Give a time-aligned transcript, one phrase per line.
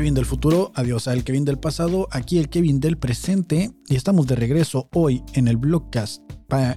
[0.00, 4.26] Kevin del futuro, adiós al Kevin del pasado, aquí el Kevin del presente y estamos
[4.26, 6.22] de regreso hoy en el blogcast,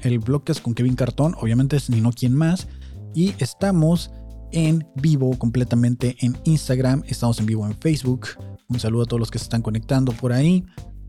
[0.02, 2.68] el blogcast con Kevin Cartón, obviamente es ni no quien más,
[3.16, 4.12] y estamos
[4.52, 8.28] en vivo completamente en Instagram, estamos en vivo en Facebook,
[8.68, 10.66] un saludo a todos los que se están conectando por ahí,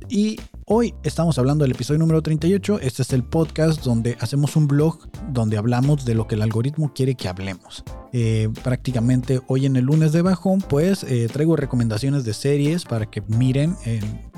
[0.09, 2.81] y hoy estamos hablando del episodio número 38.
[2.81, 4.99] Este es el podcast donde hacemos un blog
[5.31, 7.85] donde hablamos de lo que el algoritmo quiere que hablemos.
[8.13, 13.07] Eh, prácticamente hoy en el lunes de bajón, pues eh, traigo recomendaciones de series para
[13.11, 13.77] que miren,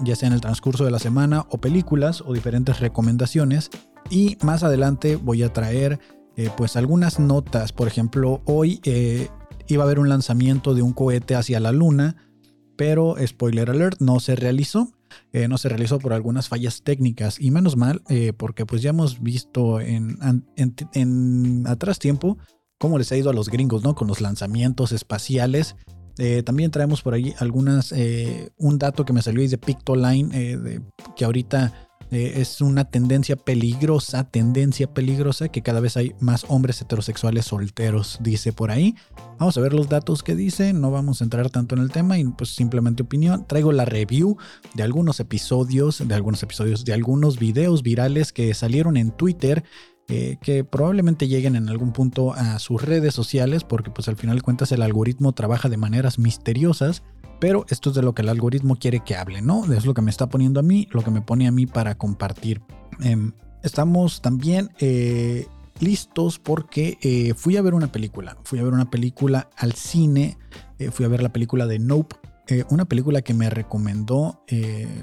[0.02, 3.70] ya sea en el transcurso de la semana o películas o diferentes recomendaciones.
[4.08, 5.98] Y más adelante voy a traer
[6.36, 7.72] eh, pues algunas notas.
[7.72, 8.80] Por ejemplo, hoy
[9.66, 12.16] iba a haber un lanzamiento de un cohete hacia la luna,
[12.76, 14.95] pero spoiler alert, no se realizó.
[15.32, 18.90] Eh, no se realizó por algunas fallas técnicas y menos mal eh, porque pues ya
[18.90, 20.16] hemos visto en,
[21.66, 22.38] atrás tiempo
[22.78, 23.94] cómo les ha ido a los gringos, ¿no?
[23.94, 25.76] Con los lanzamientos espaciales.
[26.18, 27.92] Eh, también traemos por ahí algunas,
[28.56, 30.82] un dato que me salió ahí de Pictoline,
[31.14, 36.80] que ahorita eh, es una tendencia peligrosa, tendencia peligrosa que cada vez hay más hombres
[36.80, 38.94] heterosexuales solteros, dice por ahí.
[39.38, 42.18] Vamos a ver los datos que dice, no vamos a entrar tanto en el tema
[42.18, 43.46] y pues simplemente opinión.
[43.46, 44.36] Traigo la review
[44.74, 49.64] de algunos episodios, de algunos episodios, de algunos videos virales que salieron en Twitter.
[50.08, 54.36] Eh, que probablemente lleguen en algún punto a sus redes sociales porque pues al final
[54.36, 57.02] de cuentas el algoritmo trabaja de maneras misteriosas
[57.38, 59.70] pero esto es de lo que el algoritmo quiere que hable, ¿no?
[59.72, 61.96] Es lo que me está poniendo a mí, lo que me pone a mí para
[61.96, 62.62] compartir.
[63.00, 65.46] Em, estamos también eh,
[65.80, 68.36] listos porque eh, fui a ver una película.
[68.44, 70.38] Fui a ver una película al cine.
[70.78, 72.16] Eh, fui a ver la película de Nope.
[72.70, 74.44] una película que me recomendó,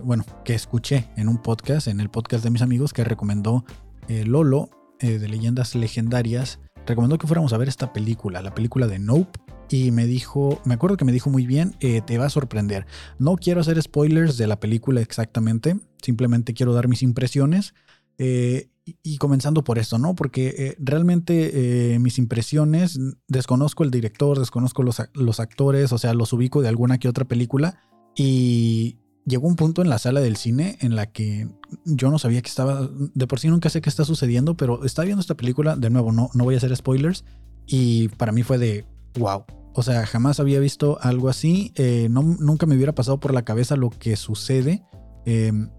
[0.02, 3.66] bueno, que escuché en un podcast, en el podcast de mis amigos, que recomendó
[4.08, 4.70] Lolo
[5.02, 6.62] de Leyendas Legendarias.
[6.88, 9.43] Recomendó que fuéramos a ver esta película, la película de Nope
[9.74, 12.86] y me dijo, me acuerdo que me dijo muy bien, eh, te va a sorprender.
[13.18, 17.74] No quiero hacer spoilers de la película exactamente, simplemente quiero dar mis impresiones.
[18.20, 18.70] Eh,
[19.02, 20.14] y, comenzando por esto, ¿no?
[20.14, 26.34] Porque eh, realmente mis impresiones, desconozco el director, desconozco los, los actores, o sea, los
[26.34, 27.80] ubico de alguna que otra película.
[28.16, 31.48] Y llegó un punto en la sala del cine en la que
[31.84, 35.06] yo no sabía que estaba, de por sí nunca sé qué está sucediendo, pero estaba
[35.06, 37.26] viendo esta película, de nuevo, no, no voy a hacer spoilers,
[37.66, 38.86] y para mí fue de,
[39.18, 41.74] wow, o sea, jamás había visto algo así.
[41.76, 44.84] Eh, no, nunca me hubiera pasado por la cabeza lo que sucede.
[45.26, 45.70] Em,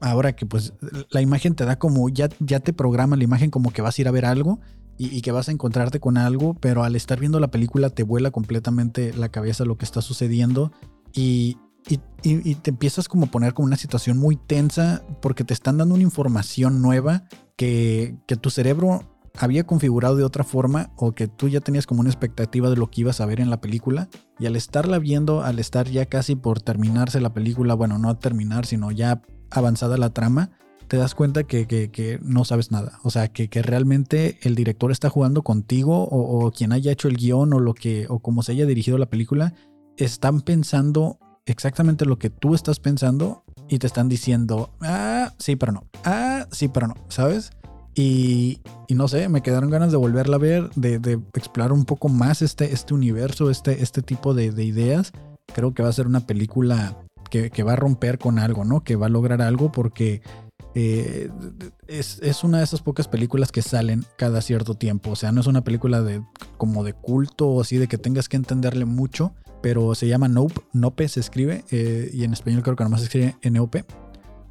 [0.00, 0.74] ahora que pues
[1.10, 4.02] la imagen te da como, ya, ya te programa la imagen como que vas a
[4.02, 4.60] ir a ver algo
[4.96, 8.30] y, que vas a encontrarte con algo, pero al estar viendo la película te vuela
[8.30, 10.70] completamente la cabeza lo que está sucediendo
[11.12, 11.56] y,
[12.22, 15.94] y, te empiezas como a poner como una situación muy tensa porque te están dando
[15.94, 17.24] una información nueva
[17.56, 22.00] que, que tu cerebro había configurado de otra forma o que tú ya tenías como
[22.00, 24.08] una expectativa de lo que ibas a ver en la película
[24.38, 28.66] y al estarla viendo, al estar ya casi por terminarse la película, bueno, no terminar,
[28.66, 30.50] sino ya avanzada la trama,
[30.88, 32.98] te das cuenta que, no sabes nada.
[33.02, 37.52] O sea, que, realmente el director está jugando contigo o, quien haya hecho el guion
[37.52, 39.54] o lo que, o como se haya dirigido la película,
[39.96, 45.72] están pensando exactamente lo que tú estás pensando y te están diciendo, ah, sí, pero
[45.72, 47.50] no, ah, sí, pero no, ¿sabes?
[47.94, 52.42] Y, no sé, me quedaron ganas de volverla a ver, de, explorar un poco más
[52.42, 55.12] este, este universo, este, este tipo de, ideas.
[55.54, 56.98] Creo que va a ser una película
[57.30, 58.84] que, va a romper con algo, ¿no?
[58.84, 60.22] Que va a lograr algo porque
[60.74, 61.30] eh,
[61.88, 65.10] es, una de esas pocas películas que salen cada cierto tiempo.
[65.10, 66.22] O sea, no es una película de
[66.56, 70.60] como de culto o así de que tengas que entenderle mucho, pero se llama Nope,
[70.72, 73.76] Nope se escribe eh, y en español creo que nomás se escribe NOP.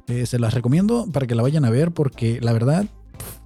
[0.06, 2.84] Eh, se las recomiendo para que la vayan a ver porque la verdad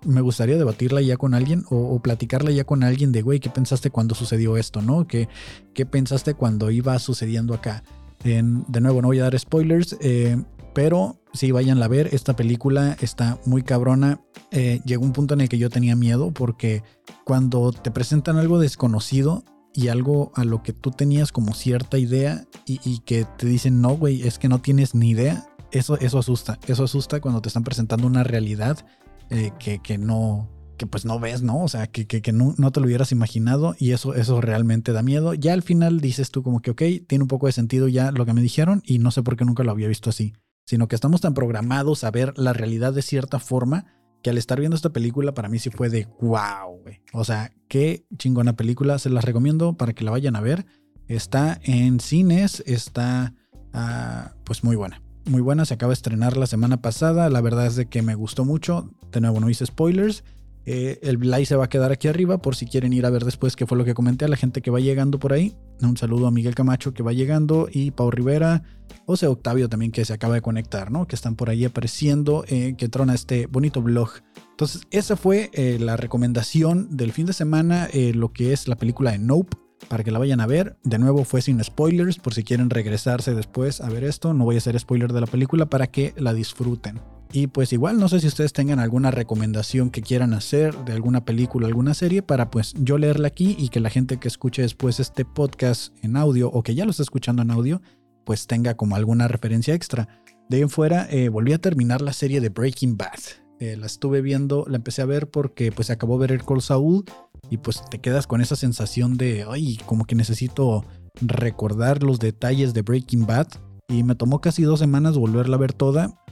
[0.05, 3.91] me gustaría debatirla ya con alguien o, platicarla ya con alguien de, güey, ¿qué pensaste
[3.91, 5.07] cuando sucedió esto, no?
[5.07, 5.29] ¿Qué,
[5.75, 7.83] qué pensaste cuando iba sucediendo acá?
[8.25, 10.37] de nuevo, no voy a dar spoilers, eh,
[10.75, 12.09] pero sí, vayan a ver.
[12.13, 14.21] Esta película está muy cabrona.
[14.51, 16.83] Eh, llegó un punto en el que yo tenía miedo porque
[17.25, 19.45] cuando te presentan algo desconocido
[19.75, 23.81] y algo a lo que tú tenías como cierta idea y, y que te dicen,
[23.81, 26.59] no, güey, es que no tienes ni idea, eso, eso asusta.
[26.67, 28.85] Eso asusta cuando te están presentando una realidad
[29.31, 31.63] eh, que, no, que pues no ves, ¿no?
[31.63, 35.03] O sea, que, que, no, no, te lo hubieras imaginado y eso, eso realmente da
[35.03, 35.35] miedo.
[35.35, 38.25] Ya al final dices tú como que, ok, tiene un poco de sentido ya lo
[38.25, 40.35] que me dijeron y no sé por qué nunca lo había visto así,
[40.65, 43.87] sino que estamos tan programados a ver la realidad de cierta forma
[44.23, 47.01] que al estar viendo esta película para mí sí fue de wow, güey.
[47.13, 50.67] O sea, qué chingona película, se las recomiendo para que la vayan a ver.
[51.07, 53.35] Está en cines, está
[53.73, 57.67] ah, pues muy buena muy buena, se acaba de estrenar la semana pasada, la verdad
[57.67, 60.25] es de que me gustó mucho, de nuevo no hice spoilers,
[60.71, 63.25] Eh, el like se va a quedar aquí arriba por si quieren ir a ver
[63.25, 65.55] después qué fue lo que comenté a la gente que va llegando por ahí.
[65.81, 68.65] Un saludo a Miguel Camacho que va llegando y Pau Rivera,
[69.07, 71.07] o sea, Octavio también que se acaba de conectar, ¿no?
[71.07, 74.11] Que están por ahí apareciendo, eh, que trona este bonito blog.
[74.51, 79.13] Entonces, esa fue eh, la recomendación del fin de semana, lo que es la película
[79.13, 79.57] de Nope
[79.89, 80.77] para que la vayan a ver.
[80.85, 84.35] De nuevo fue sin spoilers, por si quieren regresarse después a ver esto.
[84.35, 87.01] No voy a hacer spoiler de la película para que la disfruten.
[87.31, 91.25] Y pues igual no sé si ustedes tengan alguna recomendación que quieran hacer de alguna
[91.25, 94.99] película, alguna serie, para pues yo leerla aquí y que la gente que escuche después
[94.99, 97.83] este podcast en audio o que ya lo está escuchando en audio,
[98.25, 100.09] pues tenga como alguna referencia extra.
[100.49, 103.48] De ahí en fuera, eh, volví a terminar la serie de Breaking Bad.
[103.61, 106.63] Eh, la estuve viendo, la empecé a ver porque pues acabó de ver el Call
[106.63, 107.05] Saul
[107.51, 110.85] y pues te quedas con esa sensación de, ay, como que necesito
[111.21, 113.49] recordar los detalles de Breaking Bad.
[113.89, 116.23] Y me tomó casi dos semanas volverla a ver toda.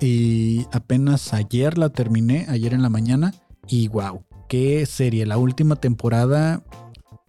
[0.00, 3.34] Y apenas ayer la terminé, ayer en la mañana.
[3.66, 5.26] Y wow, qué serie.
[5.26, 6.62] La última temporada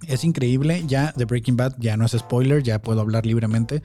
[0.07, 0.83] es increíble.
[0.87, 3.81] Ya de Breaking Bad ya no es spoiler, ya puedo hablar libremente.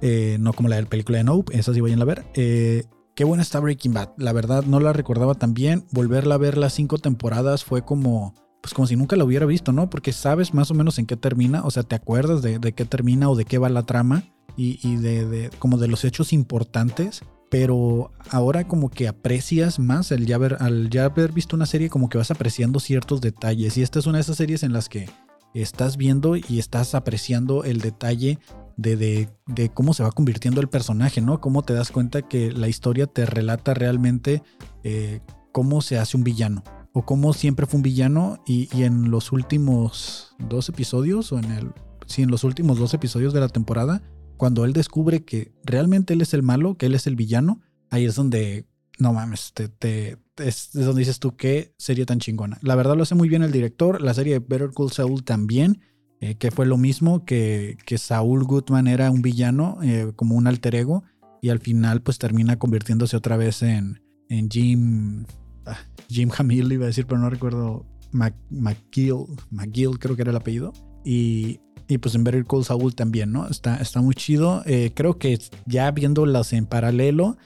[0.00, 2.24] Eh, no como la del película de Nope, esa sí vayan a ver.
[2.34, 2.84] Eh,
[3.20, 4.12] qué buena está Breaking Bad.
[4.16, 5.84] La verdad no la recordaba tan bien.
[5.90, 9.72] Volverla a ver las cinco temporadas fue como pues como si nunca lo hubiera visto,
[9.72, 9.90] ¿no?
[9.90, 13.28] Porque sabes más o menos en qué termina, o sea, te acuerdas de, qué termina
[13.28, 14.24] o de qué va la trama
[14.56, 17.20] y, de, como de los hechos importantes,
[17.50, 22.08] pero ahora como que aprecias más el ya al ya haber visto una serie como
[22.08, 25.10] que vas apreciando ciertos detalles y esta es una de esas series en las que
[25.52, 28.38] estás viendo y estás apreciando el detalle
[28.80, 31.40] de, de, cómo se va convirtiendo el personaje, ¿no?
[31.40, 34.42] Cómo te das cuenta que la historia te relata realmente
[34.84, 35.20] eh,
[35.52, 40.34] cómo se hace un villano o cómo siempre fue un villano y, en los últimos
[40.38, 41.72] dos episodios o en el
[42.06, 44.02] sí en los últimos dos episodios de la temporada
[44.36, 47.60] cuando él descubre que realmente él es el malo que él es el villano
[47.90, 48.66] ahí es donde
[48.98, 53.04] no mames te, te es, donde dices tú qué serie tan chingona la verdad lo
[53.04, 55.80] hace muy bien el director la serie de Better Call Saul también
[56.20, 60.46] eh, que fue lo mismo que, que Saul Goodman era un villano eh, como un
[60.46, 61.04] alter ego
[61.42, 65.24] y al final pues termina convirtiéndose otra vez en en Jim
[65.66, 65.78] Ah,
[66.08, 67.86] Jim Hamill iba a decir, pero no recuerdo.
[68.12, 70.72] McGill, McGill creo que era el apellido.
[71.04, 73.46] Y, y pues en Better Call Saul también, ¿no?
[73.46, 74.62] Está, está muy chido.
[74.66, 77.36] Eh, creo que ya viéndolas en paralelo,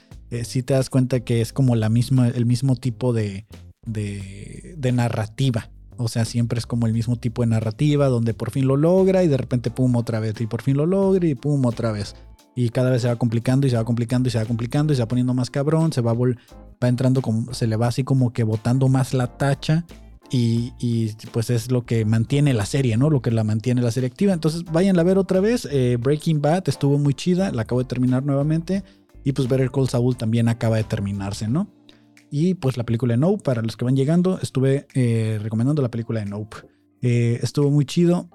[0.43, 3.45] sí te das cuenta que es como la misma, el mismo tipo de,
[3.85, 5.69] de, de, narrativa.
[5.97, 9.23] O sea, siempre es como el mismo tipo de narrativa donde por fin lo logra
[9.23, 12.15] y de repente pum otra vez y por fin lo logra y pum otra vez.
[12.55, 14.95] Y cada vez se va complicando y se va complicando y se va complicando y
[14.95, 18.31] se va poniendo más cabrón, se va, va entrando como, se le va así como
[18.31, 19.85] que botando más la tacha.
[20.31, 23.09] Y, pues es lo que mantiene la serie, ¿no?
[23.09, 24.33] Lo que la mantiene la serie activa.
[24.33, 25.67] Entonces vayan a ver otra vez.
[25.71, 28.83] Eh, Breaking Bad estuvo muy chida, la acabo de terminar nuevamente.
[29.23, 31.67] Y pues el Call Saul también acaba de terminarse, ¿no?
[32.37, 35.89] Y pues la película de Nope, para los que van llegando, estuve eh, recomendando la
[35.89, 36.57] película de Nope.
[37.01, 38.27] Eh, estuvo muy chido.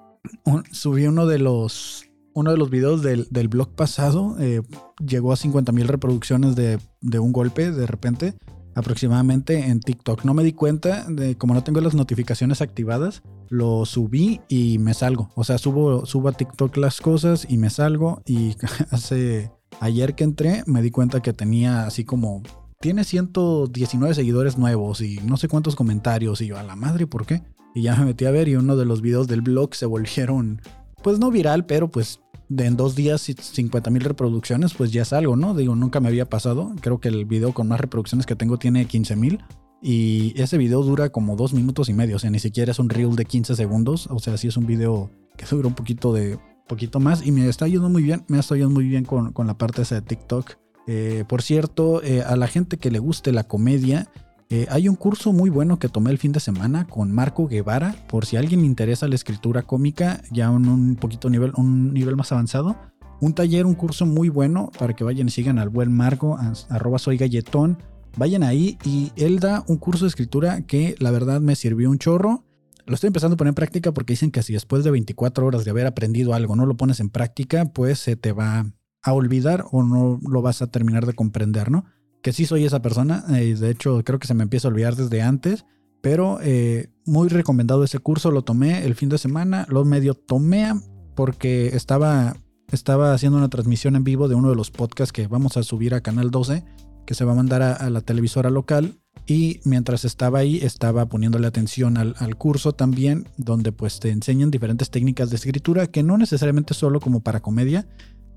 [0.71, 4.63] Subí uno de los uno de los videos del, blog pasado eh,
[5.05, 6.79] llegó a 50 mil reproducciones de,
[7.19, 8.33] un golpe de repente,
[8.73, 10.25] aproximadamente en TikTok.
[10.25, 14.95] No me di cuenta, de como no tengo las notificaciones activadas, lo subí y me
[14.95, 15.29] salgo.
[15.35, 18.23] O sea, subo, subo a TikTok las cosas y me salgo.
[18.25, 18.55] Y
[18.89, 22.41] hace ayer que entré me di cuenta que tenía así como...
[22.81, 26.41] Tiene 119 seguidores nuevos y no sé cuántos comentarios.
[26.41, 27.43] Y yo, a la madre, ¿por qué?
[27.75, 30.61] Y ya me metí a ver y uno de los videos del blog se volvieron
[31.03, 32.19] pues no viral, pero pues
[32.57, 35.53] en dos días 50 mil reproducciones, pues ya es algo, ¿no?
[35.53, 36.73] Digo, nunca me había pasado.
[36.81, 39.43] Creo que el video con más reproducciones que tengo tiene 15 mil.
[39.81, 42.15] Y ese video dura como dos minutos y medio.
[42.15, 44.07] O sea, ni siquiera es un reel de 15 segundos.
[44.11, 47.25] O sea, sí es un video que dura un poquito de poquito más.
[47.25, 48.23] Y me está yendo muy bien.
[48.27, 50.60] Me está yendo muy bien con, la parte esa de TikTok.
[50.93, 54.09] Eh, por cierto, eh, a la gente que le guste la comedia,
[54.49, 57.95] eh, hay un curso muy bueno que tomé el fin de semana con Marco Guevara,
[58.09, 62.17] por si a alguien le interesa la escritura cómica, ya un poquito nivel, un nivel
[62.17, 62.75] más avanzado.
[63.21, 66.99] Un taller, un curso muy bueno para que vayan y sigan al buen Marco, arroba
[66.99, 67.77] soy galletón.
[68.17, 71.99] Vayan ahí y él da un curso de escritura que la verdad me sirvió un
[71.99, 72.43] chorro.
[72.85, 75.63] Lo estoy empezando a poner en práctica porque dicen que si después de 24 horas
[75.63, 78.65] de haber aprendido algo no lo pones en práctica, pues se te va
[79.03, 81.85] a olvidar o no lo vas a terminar de comprender, ¿no?
[82.21, 83.23] que sí soy esa persona.
[83.29, 85.65] y de hecho, creo que se me empieza a olvidar desde antes.
[86.01, 88.31] Pero eh, muy recomendado ese curso.
[88.31, 89.65] Lo tomé el fin de semana.
[89.69, 90.71] Lo medio tomé
[91.15, 92.35] porque estaba,
[92.71, 95.93] estaba haciendo una transmisión en vivo de uno de los podcasts que vamos a subir
[95.93, 96.63] a Canal 12,
[97.05, 98.97] que se va a mandar a, la televisora local.
[99.27, 104.49] Y mientras estaba ahí, estaba poniéndole atención al, al, curso también, donde pues te enseñan
[104.49, 107.87] diferentes técnicas de escritura que no necesariamente solo como para comedia,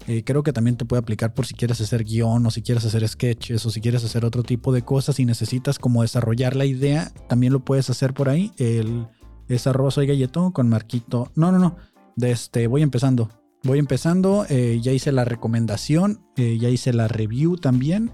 [0.06, 2.84] Eh, creo que también te puede aplicar por si quieres hacer guion o si quieres
[2.84, 6.66] hacer sketches o si quieres hacer otro tipo de cosas y necesitas como desarrollar la
[6.66, 8.52] idea, también lo puedes hacer por ahí.
[8.58, 9.06] El,
[9.48, 11.30] es arroba soy galletón con marquito.
[11.34, 11.76] No, no, no.
[12.16, 13.30] De este, voy empezando.
[13.62, 14.44] Voy empezando.
[14.50, 16.20] Eh, ya hice la recomendación.
[16.36, 18.12] Eh, ya hice la review también.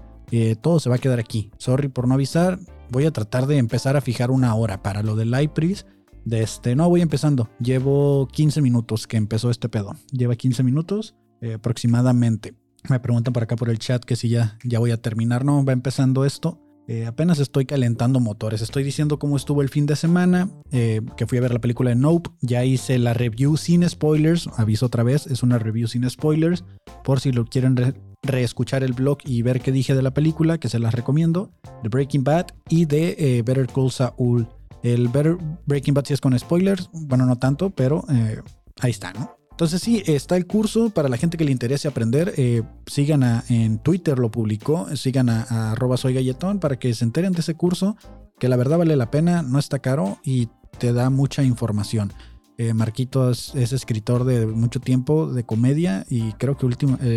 [0.61, 1.51] todo se va a quedar aquí.
[1.57, 2.59] Sorry por no avisar.
[2.89, 5.85] Voy a tratar de empezar a fijar una hora para lo del iPris.
[6.23, 7.49] De este, no, voy empezando.
[7.59, 9.93] Llevo 15 minutos que empezó este pedo.
[10.11, 11.15] Lleva 15 minutos.
[11.41, 12.53] Eh, aproximadamente.
[12.89, 15.43] Me preguntan por acá por el chat que si ya, ya voy a terminar.
[15.43, 16.59] No, va empezando esto.
[16.87, 18.61] Eh, apenas estoy calentando motores.
[18.61, 20.49] Estoy diciendo cómo estuvo el fin de semana.
[20.71, 22.29] Eh, que fui a ver la película de Nope.
[22.41, 24.49] Ya hice la review sin spoilers.
[24.57, 25.25] Aviso otra vez.
[25.27, 26.63] Es una review sin spoilers.
[27.03, 27.75] Por si lo quieren
[28.23, 30.59] reescuchar el blog y ver qué dije de la película.
[30.59, 31.51] Que se las recomiendo.
[31.81, 34.47] De Breaking Bad y de Better Call Saul.
[34.83, 36.89] El Better Breaking Bad si es con spoilers.
[36.93, 38.03] Bueno, no tanto, pero
[38.79, 39.40] ahí está, ¿no?
[39.61, 42.33] Entonces sí, está el curso para la gente que le interese aprender.
[42.35, 44.87] Eh, sigan a, en Twitter, lo publicó.
[44.95, 47.95] Sigan a, galletón para que se enteren de ese curso,
[48.39, 50.49] que la verdad vale la pena, no está caro y
[50.79, 52.11] te da mucha información.
[52.57, 56.67] Eh, Marquitos es escritor de mucho tiempo de comedia y creo que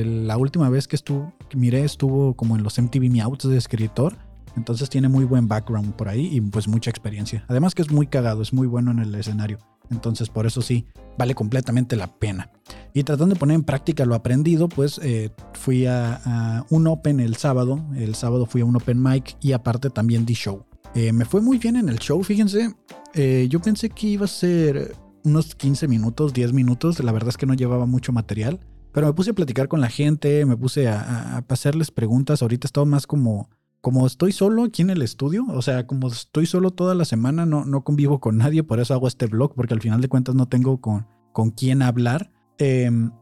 [0.04, 4.18] la última vez que estuvo, miré estuvo como en los MTV Meouts de escritor.
[4.54, 7.46] Entonces tiene muy buen background por ahí y pues mucha experiencia.
[7.48, 9.60] Además que es muy cagado, es muy bueno en el escenario.
[9.90, 10.86] Entonces por eso sí,
[11.18, 12.50] vale completamente la pena.
[12.92, 17.36] Y tratando de poner en práctica lo aprendido, pues eh, fui a, un Open el
[17.36, 17.84] sábado.
[17.96, 20.64] El sábado fui a un Open Mic y aparte también di show.
[20.94, 22.74] Eh, me fue muy bien en el show, fíjense.
[23.14, 27.02] Eh, yo pensé que iba a ser unos 15 minutos, 10 minutos.
[27.02, 28.60] La verdad es que no llevaba mucho material.
[28.92, 31.00] Pero me puse a platicar con la gente, me puse a,
[31.36, 32.42] a hacerles preguntas.
[32.42, 33.50] Ahorita estaba más como
[33.84, 37.44] como estoy solo aquí en el estudio, o sea, como estoy solo toda la semana,
[37.44, 40.34] no, no convivo con nadie, por eso hago este blog, porque al final de cuentas
[40.34, 42.32] no tengo con, con quién hablar.
[42.56, 43.12] Em,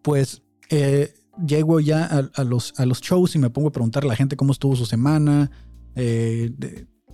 [0.00, 1.12] pues eh,
[1.46, 4.34] llego ya a, los, a los shows y me pongo a preguntar a la gente
[4.34, 5.50] cómo estuvo su semana,
[5.94, 6.54] eh,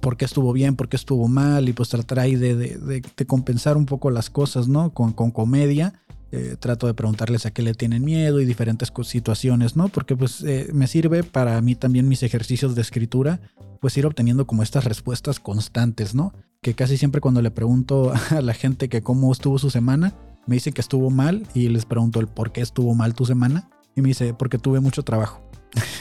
[0.00, 3.76] por qué estuvo bien, por qué estuvo mal, y pues tratar ahí de, de, compensar
[3.76, 4.94] un poco las cosas, ¿no?
[4.94, 5.94] Con, con comedia.
[6.34, 9.88] Eh, trato de preguntarles a qué le tienen miedo y diferentes situaciones, ¿no?
[9.90, 13.38] Porque pues eh, me sirve para mí también mis ejercicios de escritura,
[13.82, 16.32] pues ir obteniendo como estas respuestas constantes, ¿no?
[16.62, 20.14] Que casi siempre cuando le pregunto a la gente que cómo estuvo su semana,
[20.46, 23.68] me dice que estuvo mal y les pregunto el por qué estuvo mal tu semana
[23.94, 25.42] y me dice porque tuve mucho trabajo.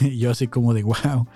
[0.16, 1.26] yo así como de wow,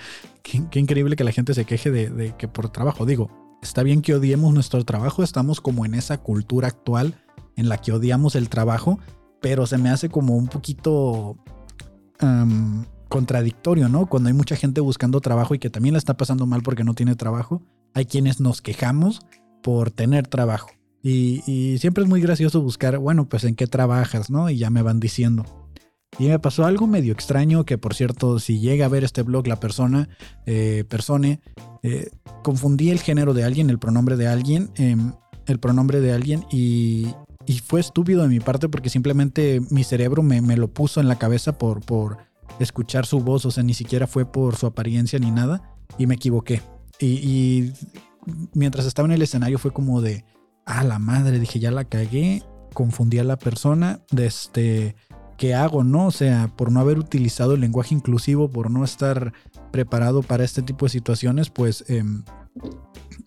[0.43, 3.05] qué, increíble que la gente se queje de, de que por trabajo.
[3.05, 3.29] Digo,
[3.61, 7.15] está bien que odiemos nuestro trabajo, estamos como en esa cultura actual
[7.57, 8.99] en la que odiamos el trabajo,
[9.41, 11.37] pero se me hace como un poquito
[13.09, 14.07] contradictorio, ¿no?
[14.07, 16.95] Cuando hay mucha gente buscando trabajo y que también la está pasando mal porque no
[16.95, 17.63] tiene trabajo,
[17.95, 19.21] hay quienes nos quejamos
[19.63, 20.71] por tener trabajo.
[21.03, 24.51] Y, siempre es muy gracioso buscar, bueno, pues en qué trabajas, ¿no?
[24.51, 25.45] Y ya me van diciendo.
[26.19, 29.47] Y me pasó algo medio extraño que, por cierto, si llega a ver este blog
[29.47, 30.09] la persona,
[30.47, 31.41] eh, persone,
[31.85, 32.11] eh,
[32.43, 35.13] confundí el género de alguien, el pronombre de alguien, em,
[35.47, 37.07] el pronombre de alguien y,
[37.47, 41.17] y fue estúpido de mi parte porque simplemente mi cerebro me, lo puso en la
[41.17, 42.19] cabeza por, por
[42.59, 45.63] escuchar su voz, o sea, ni siquiera fue por su apariencia ni nada,
[45.99, 46.63] y me equivoqué.
[46.99, 47.73] Y,
[48.55, 50.25] mientras estaba en el escenario fue como de,
[50.65, 52.43] ah, la madre, dije, ya la cagué,
[52.75, 54.97] confundí a la persona, de este,
[55.39, 56.07] ¿qué hago, no?
[56.07, 59.33] O sea, por no haber utilizado el lenguaje inclusivo, por no estar
[59.71, 62.25] preparado para este tipo de situaciones, pues em,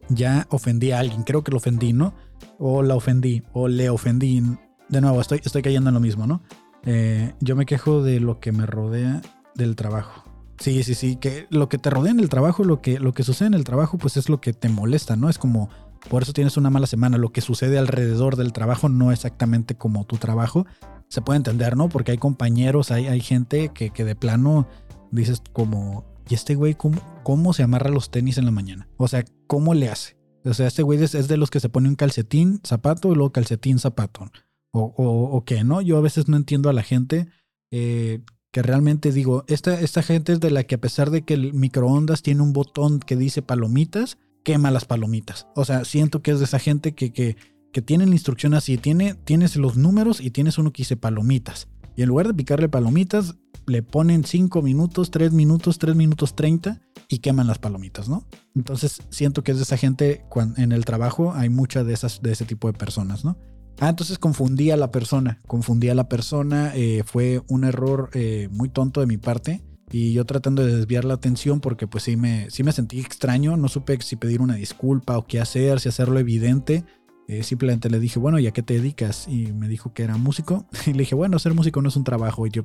[0.10, 2.14] ya ofendí a alguien, creo que lo ofendí, ¿no?
[2.60, 4.44] O la ofendí, o le ofendí.
[4.90, 6.42] De nuevo, estoy, estoy cayendo en lo mismo, ¿no?
[6.86, 9.22] Eh, yo me quejo de lo que me rodea
[9.56, 10.24] del trabajo.
[10.60, 13.24] Sí, sí, sí, que lo que te rodea en el trabajo, lo que, lo que
[13.24, 15.30] sucede en el trabajo, pues es lo que te molesta, ¿no?
[15.30, 15.70] Es como,
[16.10, 20.06] por eso tienes una mala semana, lo que sucede alrededor del trabajo no exactamente como
[20.06, 20.66] tu trabajo.
[21.08, 21.88] Se puede entender, ¿no?
[21.88, 24.68] Porque hay compañeros, hay, hay gente que, que de plano
[25.12, 28.90] dices como, ¿y este güey cómo, cómo se amarra los tenis en la mañana?
[28.98, 30.19] O sea, ¿cómo le hace?
[30.46, 33.32] O sea, este güey es, de los que se pone un calcetín, zapato y luego
[33.32, 34.32] calcetín, zapato.
[34.72, 35.82] O, o, qué, ¿no?
[35.82, 37.28] Yo a veces no entiendo a la gente
[37.72, 41.34] eh, que realmente digo, esta, esta gente es de la que a pesar de que
[41.34, 45.48] el microondas tiene un botón que dice palomitas, quema las palomitas.
[45.56, 47.36] O sea, siento que es de esa gente que, que,
[47.72, 51.68] que tiene la instrucción así, tiene, tienes los números y tienes uno que dice palomitas.
[51.96, 53.36] Y en lugar de picarle palomitas,
[53.70, 58.26] le ponen 5 minutos, 3 minutos, 3 minutos 30 y queman las palomitas, ¿no?
[58.56, 62.22] Entonces siento que es de esa gente, cuando, en el trabajo hay muchas de, esas,
[62.22, 63.38] de ese tipo de personas, ¿no?
[63.80, 68.50] Ah, entonces confundí a la persona, confundí a la persona, eh, fue un error eh,
[68.52, 72.18] muy tonto de mi parte y yo tratando de desviar la atención porque pues sí
[72.18, 75.90] me, sí me sentí extraño, no supe si pedir una disculpa o qué hacer, si
[75.90, 76.84] hacerlo evidente
[77.30, 79.28] Eh, simplemente le dije, bueno, ¿y a qué te dedicas?
[79.28, 80.66] Y me dijo que era músico.
[80.88, 82.48] Y le dije, bueno, ser músico no es un trabajo.
[82.48, 82.64] Y yo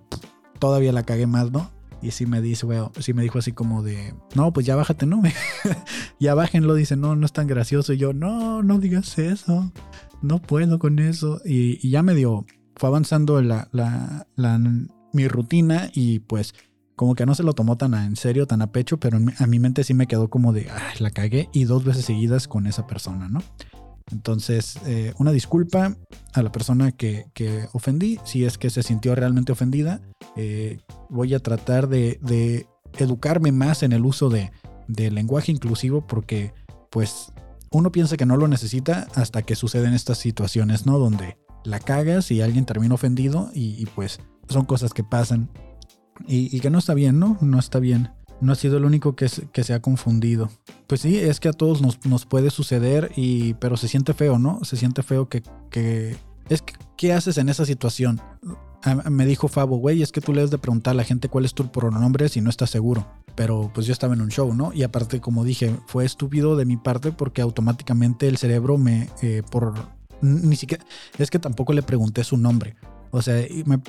[0.59, 1.71] todavía la cagué más, ¿no?
[2.05, 5.07] Y sí me dice, bueno, sí me dijo así como de, no, pues ya bájate,
[5.07, 5.23] no,
[6.21, 7.95] ya bájenlo, dice, no, no es tan gracioso.
[7.95, 9.73] Y yo, no, no digas eso,
[10.21, 11.41] no puedo con eso.
[11.47, 12.45] Y, ya me dio,
[12.77, 14.61] fue avanzando la, la,
[15.15, 16.55] mi rutina y pues
[16.95, 19.59] como que no se lo tomó tan en serio, tan a pecho, pero a mi
[19.59, 22.87] mente sí me quedó como de, ay, la cagué y dos veces seguidas con esa
[22.87, 23.41] persona, ¿no?
[24.11, 25.97] Entonces, eh, una disculpa
[26.33, 27.27] a la persona que,
[27.73, 30.01] ofendí, si es que se sintió realmente ofendida.
[30.37, 32.67] Eh, voy a tratar de,
[32.99, 34.51] educarme más en el uso de,
[34.89, 36.53] lenguaje inclusivo porque,
[36.91, 37.33] pues,
[37.71, 40.99] uno piensa que no lo necesita hasta que suceden estas situaciones, ¿no?
[40.99, 45.51] Donde la cagas y alguien termina ofendido y, pues son cosas que pasan
[46.29, 47.39] y que no está bien, ¿no?
[47.41, 50.51] No está bien no ha sido el único que, que se ha confundido.
[50.87, 54.65] Pues sí, es que a todos nos, puede suceder, y, pero se siente feo, ¿no?
[54.65, 55.43] Se siente feo que...
[55.71, 56.17] que
[56.51, 58.21] es que, ¿qué haces en esa situación?
[59.11, 61.47] me dijo Fabo, güey, es que tú le has de preguntar a la gente cuál
[61.47, 63.07] es tu pronombre si no estás seguro.
[63.35, 64.73] Pero pues yo estaba en un show, ¿no?
[64.73, 69.43] Y aparte, como dije, fue estúpido de mi parte porque automáticamente el cerebro me, eh,
[69.51, 69.75] por,
[70.21, 70.85] ni siquiera,
[71.19, 72.77] es que tampoco le pregunté su nombre.
[73.15, 73.47] O sea,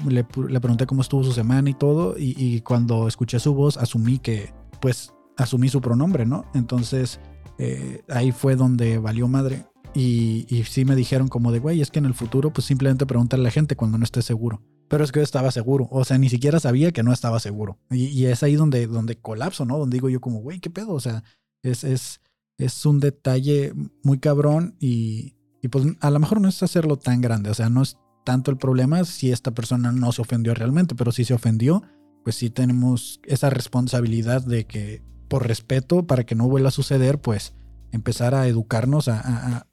[0.08, 4.54] le, pregunté cómo estuvo su semana y todo, y, cuando escuché su voz asumí que,
[4.80, 6.46] pues, asumí su pronombre, ¿no?
[6.54, 7.20] Entonces,
[7.58, 9.66] eh, ahí fue donde valió madre.
[9.96, 13.42] Y, sí me dijeron como de, güey, es que en el futuro, pues simplemente pregúntale
[13.42, 14.62] a la gente cuando no esté seguro.
[14.90, 17.80] Pero es que yo estaba seguro, o sea, ni siquiera sabía que no estaba seguro.
[17.90, 19.80] Y, es ahí donde, donde colapso, ¿no?
[19.80, 20.94] Donde digo yo como, güey, ¿qué pedo?
[20.94, 21.24] O sea,
[21.64, 22.22] es, es,
[22.60, 27.22] es un detalle muy cabrón y, y pues a lo mejor no es hacerlo tan
[27.22, 30.96] grande, o sea, no es tanto el problema si esta persona no se ofendió realmente,
[30.96, 31.84] pero si se ofendió,
[32.26, 37.22] pues sí tenemos esa responsabilidad de que por respeto, para que no vuelva a suceder,
[37.22, 37.54] pues
[37.92, 39.68] empezar a educarnos a,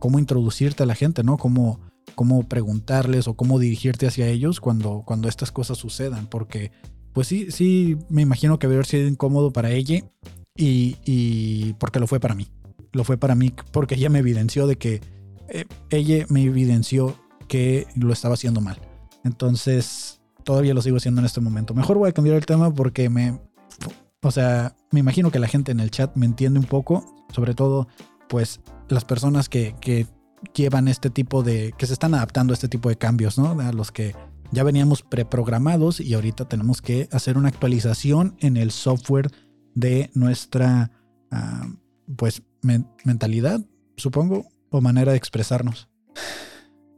[0.00, 1.36] cómo introducirte a la gente, ¿no?
[1.36, 1.80] Cómo,
[2.16, 6.72] cómo preguntarles o cómo dirigirte hacia ellos cuando, cuando estas cosas sucedan, porque
[7.12, 10.02] pues sí, sí, me imagino que haber sido incómodo para ella
[10.56, 12.48] y, y porque lo fue para mí.
[12.92, 15.00] Lo fue para mí porque ella me evidenció de que
[15.48, 17.16] eh, ella me evidenció
[17.48, 18.80] que lo estaba haciendo mal.
[19.24, 21.74] Entonces, todavía lo sigo haciendo en este momento.
[21.74, 23.40] Mejor voy a cambiar el tema porque me...
[24.22, 27.54] O sea, me imagino que la gente en el chat me entiende un poco, sobre
[27.54, 27.86] todo,
[28.28, 30.06] pues, las personas que, que
[30.54, 31.72] llevan este tipo de...
[31.76, 33.60] que se están adaptando a este tipo de cambios, ¿no?
[33.60, 34.14] A los que
[34.50, 39.30] ya veníamos preprogramados y ahorita tenemos que hacer una actualización en el software
[39.74, 40.90] de nuestra,
[41.30, 41.68] ah,
[42.16, 42.42] pues,
[43.04, 43.60] mentalidad,
[43.96, 45.88] supongo, o manera de expresarnos.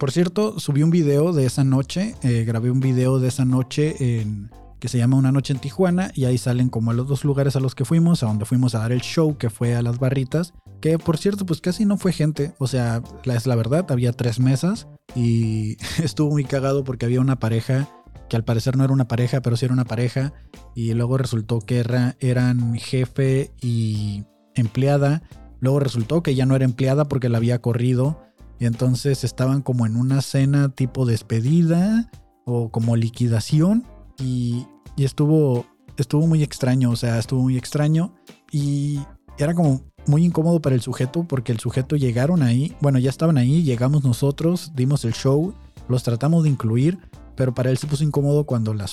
[0.01, 4.21] Por cierto, subí un video de esa noche, eh, grabé un video de esa noche
[4.23, 7.55] en, que se llama Una noche en Tijuana y ahí salen como los dos lugares
[7.55, 9.99] a los que fuimos, a donde fuimos a dar el show que fue a las
[9.99, 14.13] barritas, que por cierto pues casi no fue gente, o sea, es la verdad, había
[14.13, 17.87] tres mesas y estuvo muy cagado porque había una pareja
[18.31, 20.33] que al parecer no era una pareja, pero sí era una pareja
[20.75, 21.85] y luego resultó que
[22.21, 25.25] eran jefe y empleada,
[25.59, 28.30] luego resultó que ya no era empleada porque la había corrido
[28.61, 32.11] y entonces estaban como en una cena tipo despedida
[32.45, 33.87] o como liquidación.
[34.19, 34.67] Y,
[34.99, 35.65] estuvo,
[35.97, 38.15] estuvo muy extraño, o sea, estuvo muy extraño.
[38.53, 39.01] Y
[39.39, 43.39] era como muy incómodo para el sujeto porque el sujeto llegaron ahí, bueno, ya estaban
[43.39, 45.55] ahí, llegamos nosotros, dimos el show,
[45.89, 46.99] los tratamos de incluir,
[47.37, 48.87] pero para él se puso incómodo cuando la,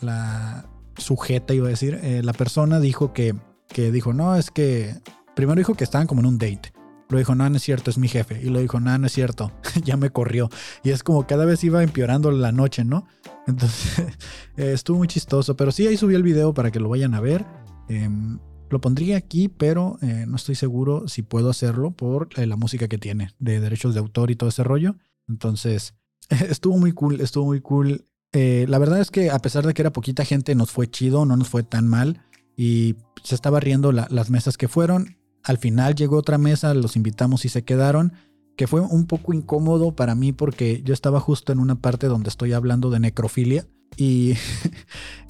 [0.00, 3.34] la, sujeta, iba a decir, eh, la persona dijo que,
[3.66, 4.94] que dijo, no, es que,
[5.34, 6.71] primero dijo que estaban como en un date.
[7.12, 8.40] Lo dijo, no, no es cierto, es mi jefe.
[8.42, 9.52] Y lo dijo, no, no es cierto,
[9.84, 10.48] ya me corrió.
[10.82, 13.06] Y es como cada vez iba empeorando la noche, ¿no?
[13.46, 13.98] Entonces,
[14.56, 15.54] eh, estuvo muy chistoso.
[15.54, 17.44] Pero sí, ahí subí el video para que lo vayan a ver.
[17.90, 18.38] Em,
[18.70, 22.88] lo pondría aquí, pero eh, no estoy seguro si puedo hacerlo por eh, la música
[22.88, 24.96] que tiene, de derechos de autor y todo ese rollo.
[25.28, 25.94] Entonces,
[26.30, 28.06] estuvo muy cool, estuvo muy cool.
[28.32, 31.36] la verdad es que a pesar de que era poquita gente, nos fue chido, no
[31.36, 32.24] nos fue tan mal.
[32.56, 35.18] Y se estaba riendo las mesas que fueron.
[35.44, 38.12] Al final llegó otra mesa, los invitamos y se quedaron,
[38.56, 42.28] que fue un poco incómodo para mí porque yo estaba justo en una parte donde
[42.28, 44.34] estoy hablando de necrofilia y,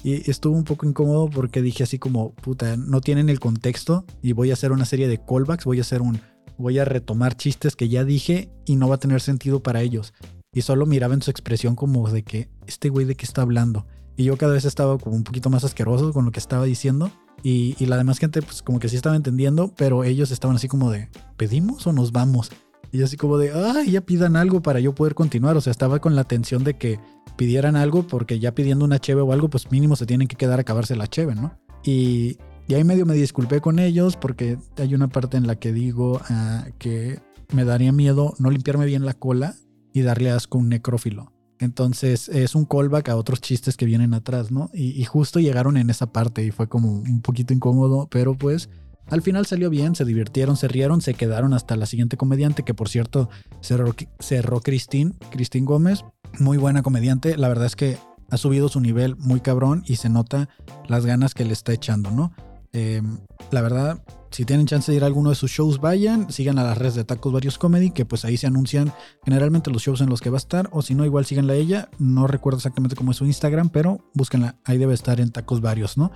[0.03, 4.51] estuvo un poco incómodo porque dije así como, puta, no tienen el contexto y voy
[4.51, 6.19] a hacer una serie de callbacks, voy a hacer un,
[6.57, 10.13] voy a retomar chistes que ya dije y no va a tener sentido para ellos.
[10.53, 13.87] Y solo miraba en su expresión como de que, este güey de qué está hablando.
[14.15, 17.11] Y yo cada vez estaba como un poquito más asqueroso con lo que estaba diciendo.
[17.43, 20.89] Y, la demás gente, pues como que sí estaba entendiendo, pero ellos estaban así como
[20.89, 22.49] de, ¿pedimos o nos vamos?
[22.93, 25.57] Y así como de, ay, ya pidan algo para yo poder continuar.
[25.57, 26.99] O sea, estaba con la tensión de que
[27.35, 30.59] pidieran algo, porque ya pidiendo una cheve o algo, pues mínimo se tienen que quedar
[30.59, 31.59] a acabarse la cheve, ¿no?
[31.83, 32.37] Y,
[32.73, 36.65] ahí medio me disculpé con ellos, porque hay una parte en la que digo ah,
[36.79, 37.19] que
[37.51, 39.55] me daría miedo no limpiarme bien la cola
[39.91, 41.32] y darle asco a un necrófilo.
[41.63, 44.69] Entonces es un callback a otros chistes que vienen atrás, ¿no?
[44.73, 48.69] Y, justo llegaron en esa parte y fue como un poquito incómodo, pero pues
[49.07, 52.73] al final salió bien, se divirtieron, se rieron, se quedaron hasta la siguiente comediante, que
[52.73, 53.29] por cierto
[53.61, 56.05] cerró, cerró Cristín, Cristín Gómez,
[56.39, 57.97] muy buena comediante, la verdad es que
[58.29, 60.49] ha subido su nivel muy cabrón y se nota
[60.87, 62.33] las ganas que le está echando, ¿no?
[62.71, 63.19] Em,
[63.51, 66.63] la verdad, si tienen chance de ir a alguno de sus shows, vayan, sigan a
[66.63, 68.91] las redes de Tacos Varios Comedy, que pues ahí se anuncian
[69.23, 71.55] generalmente los shows en los que va a estar, o si no, igual síganla a
[71.55, 75.61] ella, no recuerdo exactamente cómo es su Instagram, pero búsquenla, ahí debe estar en Tacos
[75.61, 76.11] Varios, ¿no?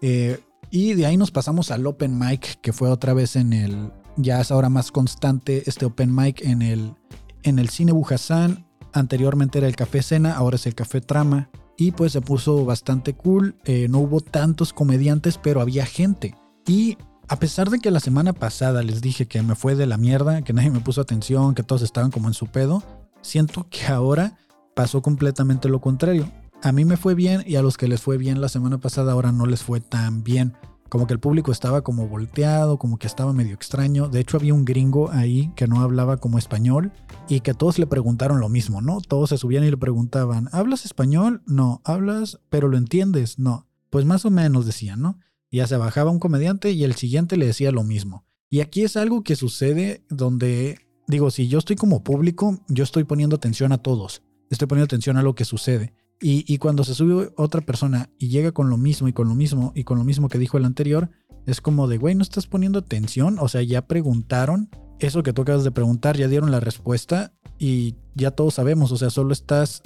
[0.00, 0.38] Eh,
[0.70, 4.40] y de ahí nos pasamos al Open Mic, que fue otra vez en el, ya
[4.40, 6.94] es ahora más constante este Open Mic en el,
[7.42, 11.92] en el Cine Bujasán, anteriormente era el Café Cena, ahora es el Café Trama y
[11.92, 13.56] pues se puso bastante cool.
[13.64, 16.34] Eh, no hubo tantos comediantes, pero había gente.
[16.66, 19.98] Y a pesar de que la semana pasada les dije que me fue de la
[19.98, 22.82] mierda, que nadie me puso atención, que todos estaban como en su pedo,
[23.20, 24.38] siento que ahora
[24.74, 26.30] pasó completamente lo contrario.
[26.62, 29.12] A mí me fue bien y a los que les fue bien la semana pasada
[29.12, 30.54] ahora no les fue tan bien
[30.88, 34.08] como que el público estaba como volteado, como que estaba medio extraño.
[34.08, 36.92] De hecho, había un gringo ahí que no hablaba como español
[37.28, 39.00] y que todos le preguntaron lo mismo, ¿no?
[39.02, 41.42] Todos se subían y le preguntaban, ¿hablas español?
[41.46, 43.38] No, ¿hablas pero lo entiendes?
[43.38, 43.66] No.
[43.90, 45.18] Pues más o menos decían, ¿no?
[45.50, 48.24] Ya se bajaba un comediante y el siguiente le decía lo mismo.
[48.50, 53.04] Y aquí es algo que sucede donde, digo, si yo estoy como público, yo estoy
[53.04, 54.22] poniendo atención a todos.
[54.50, 55.94] Estoy poniendo atención a lo que sucede.
[56.20, 59.70] Y, cuando se sube otra persona y llega con lo mismo y con lo mismo
[59.76, 61.10] y con lo mismo que dijo el anterior,
[61.46, 63.38] es como de, güey, no estás poniendo atención.
[63.38, 67.94] O sea, ya preguntaron eso que tú acabas de preguntar, ya dieron la respuesta y
[68.16, 68.90] ya todos sabemos.
[68.90, 69.82] O sea, solo estás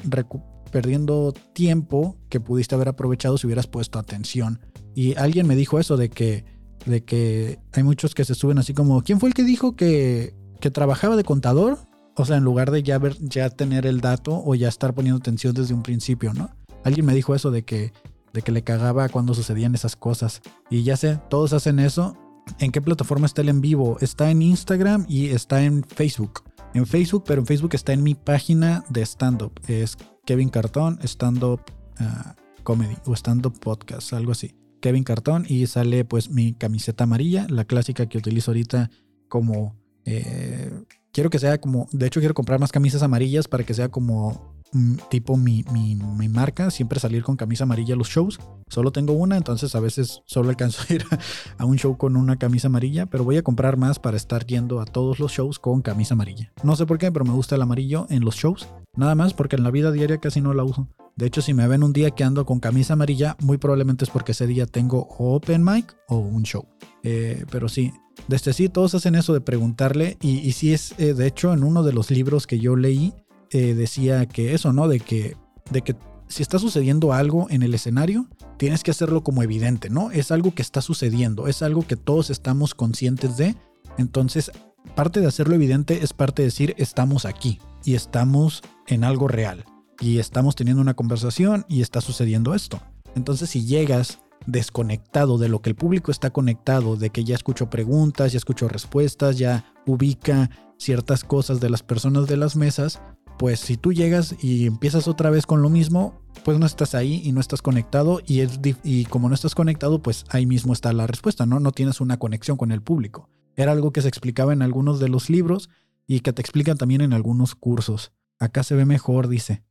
[0.71, 4.61] perdiendo tiempo que pudiste haber aprovechado si hubieras puesto atención.
[4.95, 6.45] Y alguien me dijo eso de que,
[6.87, 10.35] de que hay muchos que se suben así como, ¿quién fue el que dijo que,
[10.61, 11.79] que trabajaba de contador?
[12.15, 15.19] O sea, en lugar de ya ver, ya tener el dato o ya estar poniendo
[15.19, 16.51] atención desde un principio, ¿no?
[16.85, 17.93] Alguien me dijo eso de que,
[18.33, 20.43] de que le cagaba cuando sucedían esas cosas.
[20.69, 22.17] Y ya sé, todos hacen eso.
[22.59, 23.99] ¿En qué plataforma está el en vivo?
[24.01, 26.43] Está en Instagram y está en Facebook.
[26.75, 29.53] En Facebook, pero en Facebook está en mi página de stand-up.
[29.69, 31.61] Es Kevin Cartón, stand-up
[31.99, 34.55] ah, comedy o stand-up podcast, algo así.
[34.83, 38.91] Kevin Cartón y sale pues mi camiseta amarilla, la clásica que utilizo ahorita
[39.29, 40.71] como eh,
[41.13, 44.62] quiero que sea como, de hecho quiero comprar más camisas amarillas para que sea como
[45.11, 48.41] tipo mi, mi, mi, marca, siempre salir con camisa amarilla a los shows.
[48.69, 51.05] Solo tengo una, entonces a veces solo alcanzo a ir
[51.59, 54.81] a, un show con una camisa amarilla, pero voy a comprar más para estar yendo
[54.81, 56.53] a todos los shows con camisa amarilla.
[56.63, 58.69] No sé por qué, pero me gusta el amarillo en los shows.
[58.97, 60.89] Nada más porque en la vida diaria casi no la uso.
[61.17, 64.11] De hecho, si me ven un día que ando con camisa amarilla, muy probablemente es
[64.11, 66.67] porque ese día tengo open mic o un show.
[67.03, 67.93] Eh, pero sí,
[68.29, 71.65] desde sí todos hacen eso de preguntarle y, y sí es, eh, de hecho, en
[71.65, 73.13] uno de los libros que yo leí,
[73.53, 74.89] eh, decía que eso, ¿no?
[74.89, 75.37] De que,
[75.71, 75.95] de que
[76.27, 80.11] si está sucediendo algo en el escenario, tienes que hacerlo como evidente, ¿no?
[80.11, 83.55] Es algo que está sucediendo, es algo que todos estamos conscientes de.
[83.99, 84.51] Entonces,
[84.95, 89.67] parte de hacerlo evidente es parte de decir estamos aquí y estamos en algo real
[90.01, 92.81] y estamos teniendo una conversación y está sucediendo esto.
[93.15, 97.69] Entonces, si llegas desconectado de lo que el público está conectado, de que ya escucho
[97.69, 103.01] preguntas, ya escucho respuestas, ya ubica ciertas cosas de las personas de las mesas,
[103.43, 107.21] pues si tú llegas y empiezas otra vez con lo mismo, pues no estás ahí
[107.25, 110.93] y no estás conectado y, es y como no estás conectado, pues ahí mismo está
[110.93, 111.59] la respuesta, ¿no?
[111.59, 113.29] No tienes una conexión con el público.
[113.57, 115.71] Era algo que se explicaba en algunos de los libros
[116.07, 118.13] y que te explican también en algunos cursos.
[118.39, 119.65] Acá se ve mejor, dice.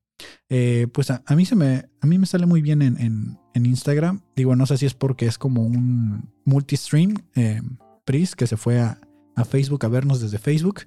[0.49, 4.19] Eh, pues a, mí se me, a mí me sale muy bien en, Instagram.
[4.35, 7.13] Digo, no sé si es porque es como un multistream.
[7.35, 7.61] Eh,
[8.03, 8.99] Pris, que se fue a,
[9.49, 10.81] Facebook a vernos desde Facebook.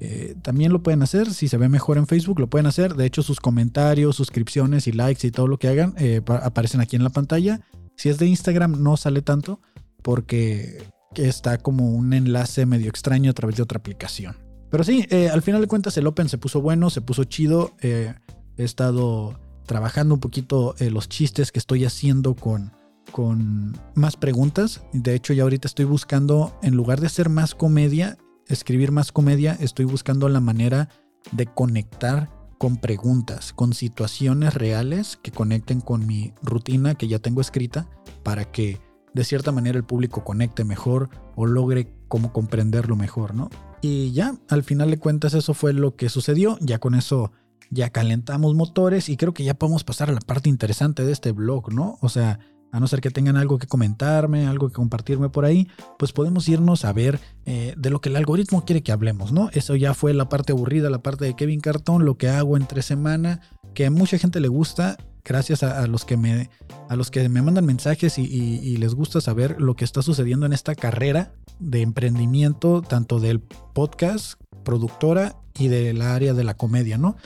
[0.00, 1.32] Eh, también lo pueden hacer.
[1.32, 2.94] Si se ve mejor en Facebook, lo pueden hacer.
[2.94, 5.94] De hecho, sus comentarios, suscripciones y likes y todo lo que hagan
[6.26, 7.60] aparecen aquí en la pantalla.
[7.96, 9.60] Si es de Instagram, no sale tanto
[10.02, 10.82] porque
[11.14, 14.36] está como un enlace medio extraño a través de otra aplicación.
[14.70, 17.72] Pero sí, al final de cuentas el Open se puso bueno, se puso chido.
[17.82, 18.14] He
[18.56, 19.38] estado
[19.70, 22.72] trabajando un poquito eh, los chistes que estoy haciendo con,
[23.12, 24.82] con más preguntas.
[24.92, 28.18] De hecho, ya ahorita estoy buscando, en lugar de hacer más comedia,
[28.50, 30.88] escribir más comedia, estoy buscando la manera
[31.32, 37.40] de conectar con preguntas, con situaciones reales que conecten con mi rutina que ya tengo
[37.40, 37.88] escrita
[38.22, 38.80] para que
[39.14, 43.48] de cierta manera el público conecte mejor o logre como comprenderlo mejor, ¿no?
[43.80, 47.32] Y ya, al final de cuentas eso fue lo que sucedió, ya con eso
[47.70, 51.32] ya calentamos motores y creo que ya podemos pasar a la parte interesante de este
[51.32, 51.98] blog, ¿no?
[52.02, 52.40] O sea,
[52.72, 56.48] a no ser que tengan algo que comentarme, algo que compartirme por ahí, pues podemos
[56.48, 59.50] irnos a ver eh, de lo que el algoritmo quiere que hablemos, ¿no?
[59.52, 62.82] Eso ya fue la parte aburrida, la parte de Kevin Cartón, lo que hago entre
[62.82, 63.40] semana,
[63.74, 66.50] que a mucha gente le gusta, gracias a, los, que me,
[66.88, 70.52] a los que me mandan mensajes y, les gusta saber lo que está sucediendo en
[70.52, 77.16] esta carrera de emprendimiento, tanto del podcast, productora y del área de la comedia, ¿no?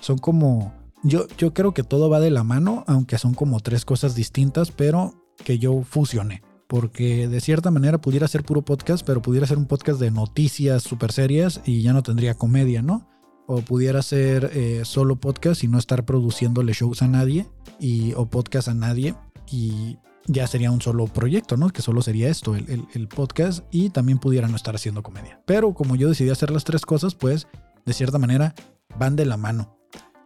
[0.00, 3.84] Son como yo, yo creo que todo va de la mano, aunque son como tres
[3.84, 6.42] cosas distintas, pero que yo fusioné.
[6.66, 10.82] Porque de cierta manera pudiera ser puro podcast, pero pudiera ser un podcast de noticias
[10.82, 13.08] super serias y ya no tendría comedia, ¿no?
[13.46, 17.46] O pudiera ser eh, solo podcast y no estar produciéndole shows a nadie
[17.78, 19.14] y, o podcast a nadie
[19.50, 21.68] y ya sería un solo proyecto, ¿no?
[21.68, 25.42] Que solo sería esto, el, el, podcast y también pudiera no estar haciendo comedia.
[25.44, 27.48] Pero como yo decidí hacer las tres cosas, pues
[27.84, 28.54] de cierta manera
[28.98, 29.81] van de la mano.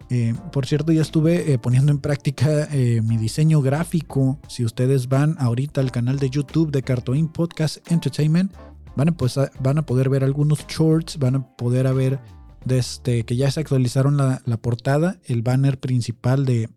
[0.08, 4.38] Eh, por cierto, ya estuve eh, poniendo en práctica eh, mi diseño gráfico.
[4.48, 8.52] Si ustedes van ahorita al canal de YouTube de Cartoon Podcast Entertainment,
[8.94, 12.20] van a, pues, van a poder ver algunos shorts, van a poder ver
[12.64, 16.68] desde que ya se actualizaron la, portada, el banner principal de,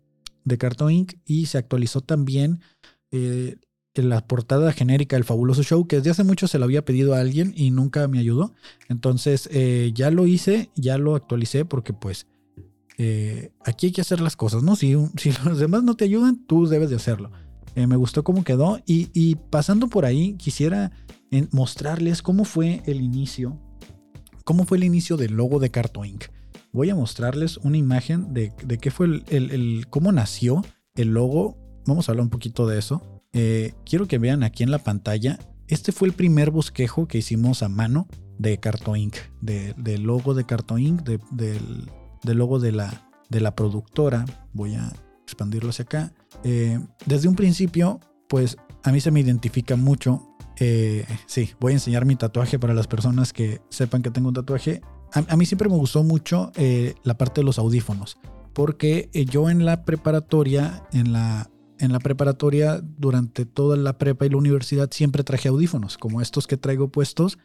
[0.43, 1.13] de Cartoon Inc.
[1.25, 2.61] y se actualizó también
[3.95, 7.19] la portada genérica del fabuloso show, que desde hace mucho se lo había pedido a
[7.19, 8.53] alguien y nunca me ayudó.
[8.87, 9.49] Entonces
[9.93, 12.27] ya lo hice, ya lo actualicé porque pues
[13.01, 14.75] eh, aquí hay que hacer las cosas, ¿no?
[14.75, 17.31] Si, los demás no te ayudan, tú debes de hacerlo.
[17.75, 20.91] Eh, me gustó cómo quedó y, pasando por ahí quisiera
[21.51, 23.57] mostrarles cómo fue el inicio,
[24.43, 26.25] cómo fue el inicio del logo de Carto Inc.
[26.73, 30.63] Voy a mostrarles una imagen de, qué fue el, cómo nació
[30.95, 31.57] el logo.
[31.85, 33.01] Vamos a hablar un poquito de eso.
[33.31, 35.39] Eh, quiero que vean aquí en la pantalla.
[35.67, 38.07] Este fue el primer bosquejo que hicimos a mano
[38.39, 39.15] de Carto Inc.
[39.41, 41.01] del logo de Carto Inc.
[41.03, 41.89] del,
[42.23, 44.25] del logo de la, de la productora.
[44.53, 44.91] Voy a
[45.23, 46.13] expandirlo hacia acá.
[46.43, 50.35] Eh, desde un principio, pues a mí se me identifica mucho.
[50.57, 54.33] Eh, sí, voy a enseñar mi tatuaje para las personas que sepan que tengo un
[54.33, 54.81] tatuaje.
[55.13, 58.17] A, mí siempre me gustó mucho eh, la parte de los audífonos.
[58.53, 64.29] Porque yo en la preparatoria, en la, en la preparatoria, durante toda la prepa y
[64.29, 67.37] la universidad, siempre traje audífonos, como estos que traigo puestos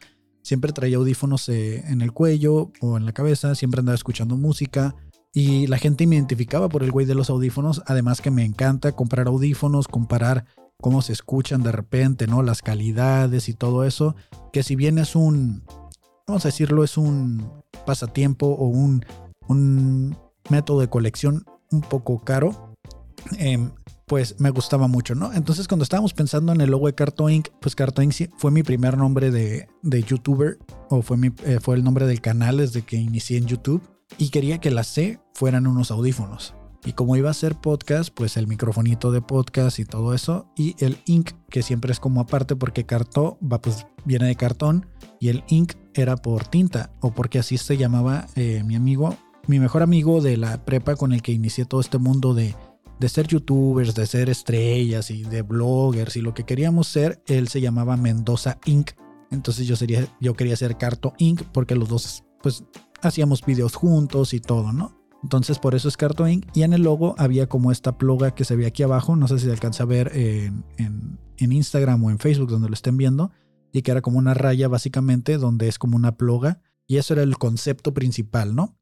[0.45, 4.95] Siempre traía audífonos eh, en el cuello o en la cabeza, siempre andaba escuchando música
[5.33, 8.91] y la gente me identificaba por el güey de los audífonos, además que me encanta
[8.91, 10.45] comprar audífonos, comparar
[10.79, 12.43] cómo se escuchan de repente, ¿no?
[12.43, 14.15] Las calidades y todo eso,
[14.53, 15.63] que si bien es un,
[16.27, 17.51] vamos a decirlo, es un
[17.87, 19.03] pasatiempo o un,
[19.47, 20.15] un
[20.51, 22.75] método de colección un poco caro,
[23.39, 23.67] eh,
[24.05, 25.33] pues me gustaba mucho, ¿no?
[25.33, 28.13] Entonces cuando estábamos pensando en el logo de Carto Inc., pues Carto Inc.
[28.37, 32.57] fue mi primer nombre de, youtuber o fue, mi, eh, fue el nombre del canal
[32.57, 33.81] desde que inicié en YouTube
[34.17, 36.53] y quería que la C fueran unos audífonos.
[36.85, 40.51] Y como iba a ser podcast, pues el microfonito de podcast y todo eso.
[40.55, 44.85] Y el ink, que siempre es como aparte porque cartó va, pues viene de cartón.
[45.19, 49.59] Y el ink era por tinta, o porque así se llamaba eh, mi amigo, mi
[49.59, 52.53] mejor amigo de la prepa con el que inicié todo este mundo de
[52.99, 57.47] de ser youtubers, de ser estrellas y de bloggers y lo que queríamos ser, él
[57.47, 58.91] se llamaba Mendoza Inc.
[59.31, 61.41] Entonces yo, sería, yo quería ser Carto Inc.
[61.51, 62.63] porque los dos pues
[63.01, 64.97] hacíamos videos juntos y todo, ¿no?
[65.23, 66.45] Entonces por eso es Carto Inc.
[66.53, 69.39] Y en el logo había como esta ploga que se ve aquí abajo, no sé
[69.39, 73.31] si se alcanza a ver en, en Instagram o en Facebook donde lo estén viendo,
[73.71, 76.61] y que era como una raya básicamente donde es como una ploga.
[76.87, 78.77] Y eso era el concepto principal, ¿no?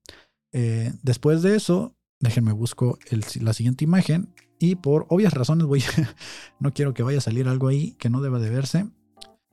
[0.51, 2.97] Eh, después de eso, Déjenme busco
[3.41, 5.83] la siguiente imagen y por obvias razones voy
[6.61, 8.85] no quiero que vaya a salir algo ahí que no deba de verse.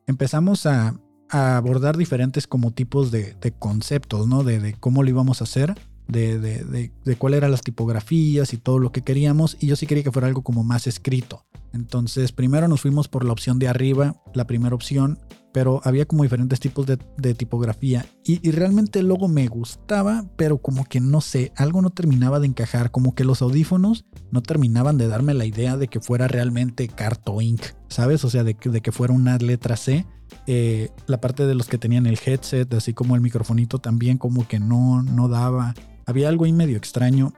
[0.06, 0.94] Empezamos a,
[1.30, 4.44] abordar diferentes como tipos de, conceptos, ¿no?
[4.44, 5.74] De, cómo lo íbamos a hacer,
[6.06, 9.56] de, de, de cuál eran las tipografías y todo lo que queríamos.
[9.58, 11.44] Y yo sí quería que fuera algo como más escrito.
[11.72, 15.18] Entonces primero nos fuimos por la opción de arriba, la primera opción,
[15.52, 16.96] pero había como diferentes tipos de,
[17.34, 22.40] tipografía y, realmente el logo me gustaba, pero como que no sé, algo no terminaba
[22.40, 26.28] de encajar, como que los audífonos no terminaban de darme la idea de que fuera
[26.28, 28.24] realmente Carto Inc., ¿sabes?
[28.24, 30.06] O sea, de que, de que fuera una letra C.
[30.46, 34.46] Eh, la parte de los que tenían el headset, así como el microfonito también como
[34.46, 35.74] que no, no daba.
[36.06, 37.32] Había algo ahí medio extraño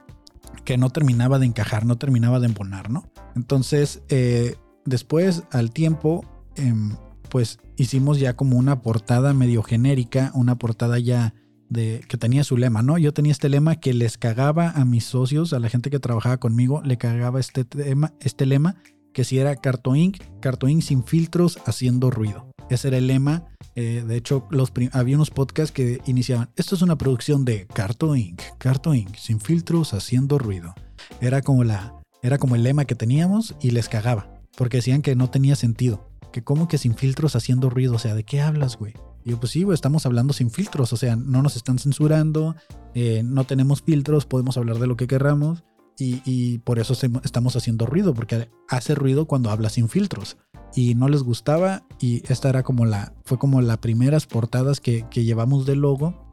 [0.63, 3.03] que no terminaba de encajar, no terminaba de embonar, ¿no?
[3.35, 6.23] Entonces, eh, después, al tiempo,
[6.55, 6.95] em,
[7.33, 11.33] pues hicimos ya como una portada medio genérica, una portada ya
[11.67, 12.99] de que tenía su lema, ¿no?
[12.99, 16.37] Yo tenía este lema que les cagaba a mis socios, a la gente que trabajaba
[16.37, 18.75] conmigo, le cagaba este tema, este lema,
[19.13, 20.83] que si era Carto Inc., Carto Inc.
[20.83, 22.51] sin filtros haciendo ruido.
[22.69, 23.45] Ese era el lema.
[23.75, 26.51] Eh, de hecho, los había unos podcasts que iniciaban.
[26.55, 28.43] Esto es una producción de Carto Inc.
[28.59, 29.15] Carto Inc.
[29.15, 30.75] sin filtros haciendo ruido.
[31.19, 34.29] Era como la, era como el lema que teníamos y les cagaba.
[34.55, 36.12] porque decían que no tenía sentido.
[36.33, 38.93] Que como que sin filtros haciendo ruido, o sea, ¿de qué hablas, güey?
[39.23, 42.55] Y yo, pues sí, güey, estamos hablando sin filtros, o sea, no nos están censurando,
[42.93, 45.63] eh, no tenemos filtros, podemos hablar de lo que querramos
[45.97, 46.93] y, por eso
[47.23, 50.37] estamos haciendo ruido, porque hace ruido cuando habla sin filtros.
[50.75, 55.05] Y no les gustaba y esta era como la, fue como las primeras portadas que,
[55.11, 56.29] llevamos del logo.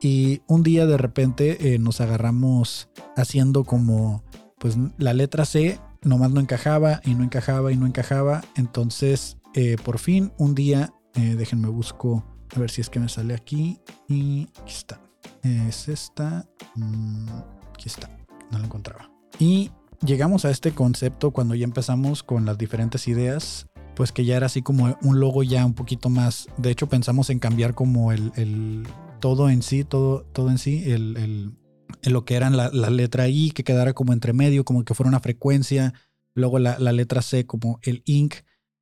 [0.00, 4.24] Y un día de repente eh, nos agarramos haciendo como,
[4.58, 8.42] pues la letra C nomás no encajaba y no encajaba y no encajaba.
[8.56, 13.34] Entonces, eh, por fin, un día, déjenme busco a ver si es que me sale
[13.34, 13.80] aquí.
[14.08, 15.00] Y aquí está.
[15.42, 16.46] Es esta.
[16.76, 17.28] Mm,
[17.72, 18.08] aquí está.
[18.50, 19.10] No la encontraba.
[19.38, 19.70] Y
[20.04, 23.66] llegamos a este concepto cuando ya empezamos con las diferentes ideas.
[23.96, 26.48] Pues que ya era así como un logo ya un poquito más.
[26.56, 28.86] De hecho, pensamos en cambiar como el,
[29.20, 31.56] todo en sí, todo, todo en sí, el,
[32.02, 35.20] lo que eran la, letra I, que quedara como entre medio, como que fuera una
[35.20, 35.94] frecuencia.
[36.34, 38.34] Luego la, la letra C como el ink.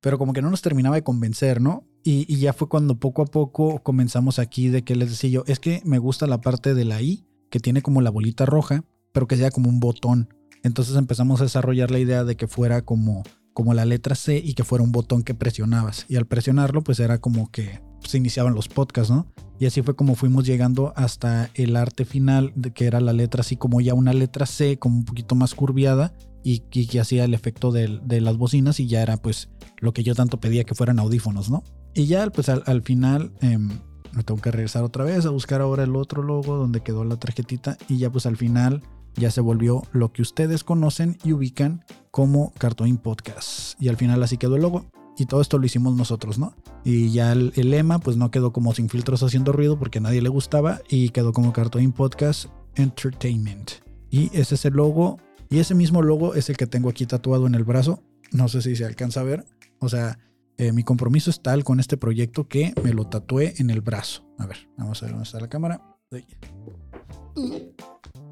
[0.03, 1.85] Pero como que no nos terminaba de convencer, ¿no?
[2.03, 5.59] Y, ya fue cuando poco a poco comenzamos aquí de que les decía yo, es
[5.59, 9.27] que me gusta la parte de la I, que tiene como la bolita roja, pero
[9.27, 10.27] que sea como un botón.
[10.61, 14.55] Entonces empezamos a desarrollar la idea de que fuera como, como la letra C y
[14.55, 16.05] que fuera un botón que presionabas.
[16.09, 19.27] Y al presionarlo, pues era como que se iniciaban los podcasts, ¿no?
[19.57, 23.39] Y así fue como fuimos llegando hasta el arte final, de que era la letra
[23.39, 27.33] así como ya una letra C, como un poquito más curviada, y, que hacía el
[27.33, 30.99] efecto de, las bocinas y ya era pues lo que yo tanto pedía que fueran
[30.99, 31.63] audífonos, ¿no?
[31.93, 33.69] Y ya pues al, final em,
[34.11, 37.17] me tengo que regresar otra vez a buscar ahora el otro logo donde quedó la
[37.17, 38.81] tarjetita y ya pues al final
[39.15, 43.81] ya se volvió lo que ustedes conocen y ubican como Cartoon Podcast.
[43.81, 44.85] Y al final así quedó el logo.
[45.17, 46.55] Y todo esto lo hicimos nosotros, ¿no?
[46.83, 50.23] Y ya el, lema pues no quedó como sin filtros haciendo ruido porque a nadie
[50.23, 53.71] le gustaba y quedó como Cartoon Podcast Entertainment.
[54.09, 55.19] Y ese es el logo.
[55.53, 58.01] Y ese mismo logo es el que tengo aquí tatuado en el brazo.
[58.31, 59.45] No sé si se alcanza a ver.
[59.77, 60.17] O sea,
[60.57, 64.25] eh, mi compromiso es tal con este proyecto que me lo tatué en el brazo.
[64.39, 65.79] A ver, vamos a ver dónde está la cámara.
[66.11, 66.25] Ahí.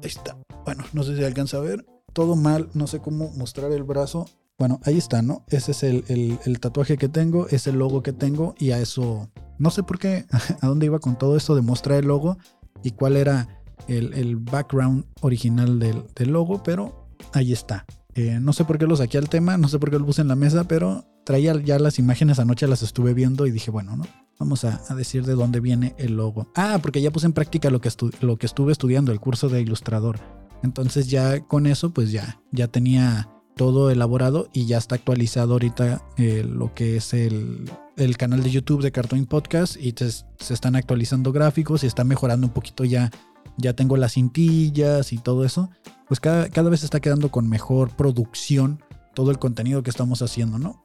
[0.02, 0.36] está.
[0.64, 1.86] Bueno, no sé si alcanza a ver.
[2.12, 4.26] Todo mal, no sé cómo mostrar el brazo.
[4.58, 5.44] Bueno, ahí está, ¿no?
[5.46, 9.30] Ese es el, tatuaje que tengo, es el logo que tengo y a eso,
[9.60, 10.26] no sé por qué,
[10.60, 12.36] a dónde iba con todo esto de mostrar el logo
[12.82, 17.01] y cuál era el, background original del, logo, pero
[17.32, 17.84] ahí está.
[18.14, 20.20] Eh, no sé por qué lo saqué al tema, no sé por qué lo puse
[20.20, 23.96] en la mesa, pero traía ya las imágenes anoche, las estuve viendo y dije, bueno,
[23.96, 24.04] ¿no?
[24.38, 26.50] Vamos a, decir de dónde viene el logo.
[26.56, 30.18] Ah, porque ya puse en práctica lo que, estuve estudiando, el curso de ilustrador.
[30.64, 36.02] Entonces ya con eso, pues ya, ya tenía todo elaborado y ya está actualizado ahorita
[36.16, 37.70] eh, lo que es el,
[38.18, 42.52] canal de YouTube de Cartoon Podcast y se están actualizando gráficos y está mejorando un
[42.52, 43.10] poquito ya.
[43.58, 45.70] Ya tengo las cintillas y todo eso.
[46.08, 48.82] Pues cada, cada vez está quedando con mejor producción
[49.14, 50.84] todo el contenido que estamos haciendo, ¿no?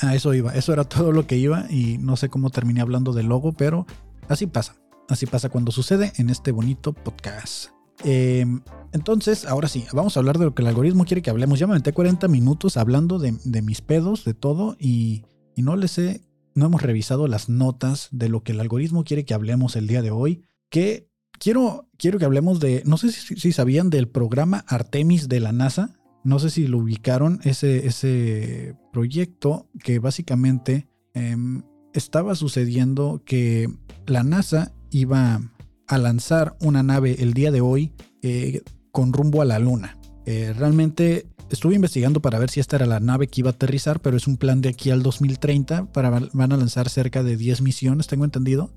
[0.00, 3.12] A eso iba, eso era todo lo que iba y no sé cómo terminé hablando
[3.12, 3.86] del logo, pero
[4.28, 4.76] así pasa,
[5.08, 7.70] así pasa cuando sucede en este bonito podcast.
[8.04, 11.58] Em, entonces, ahora sí, vamos a hablar de lo que el algoritmo quiere que hablemos.
[11.58, 15.24] Ya me metí 40 minutos hablando de, mis pedos, de todo, y,
[15.56, 16.22] no les he,
[16.54, 20.02] no hemos revisado las notas de lo que el algoritmo quiere que hablemos el día
[20.02, 20.44] de hoy.
[20.68, 21.10] Que
[21.42, 25.90] quiero, quiero que hablemos de, no sé si sabían del programa Artemis de la NASA.
[26.22, 31.62] No sé si lo ubicaron, ese, ese proyecto que básicamente em,
[31.94, 33.68] estaba sucediendo que
[34.06, 35.40] la NASA iba
[35.88, 39.98] a lanzar una nave el día de hoy eh, con rumbo a la Luna.
[40.26, 43.98] Eh, realmente estuve investigando para ver si esta era la nave que iba a aterrizar,
[43.98, 47.62] pero es un plan de aquí al 2030 para van a lanzar cerca de 10
[47.62, 48.72] misiones, tengo entendido,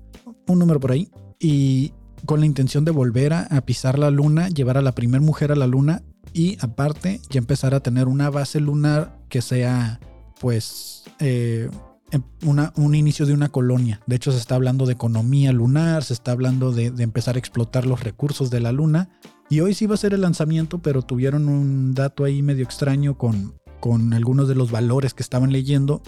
[0.48, 1.92] un número por ahí, y
[2.26, 5.56] con la intención de volver a, pisar la Luna, llevar a la primera mujer a
[5.56, 10.00] la Luna y aparte ya empezar a tener una base lunar que sea
[10.40, 11.70] pues eh,
[12.10, 12.22] em,
[12.76, 14.00] un inicio de una colonia.
[14.06, 17.86] De hecho se está hablando de economía lunar, se está hablando de, empezar a explotar
[17.86, 19.08] los recursos de la luna.
[19.48, 23.16] Y hoy sí va a ser el lanzamiento, pero tuvieron un dato ahí medio extraño
[23.16, 26.02] con, con algunos de los valores que estaban leyendo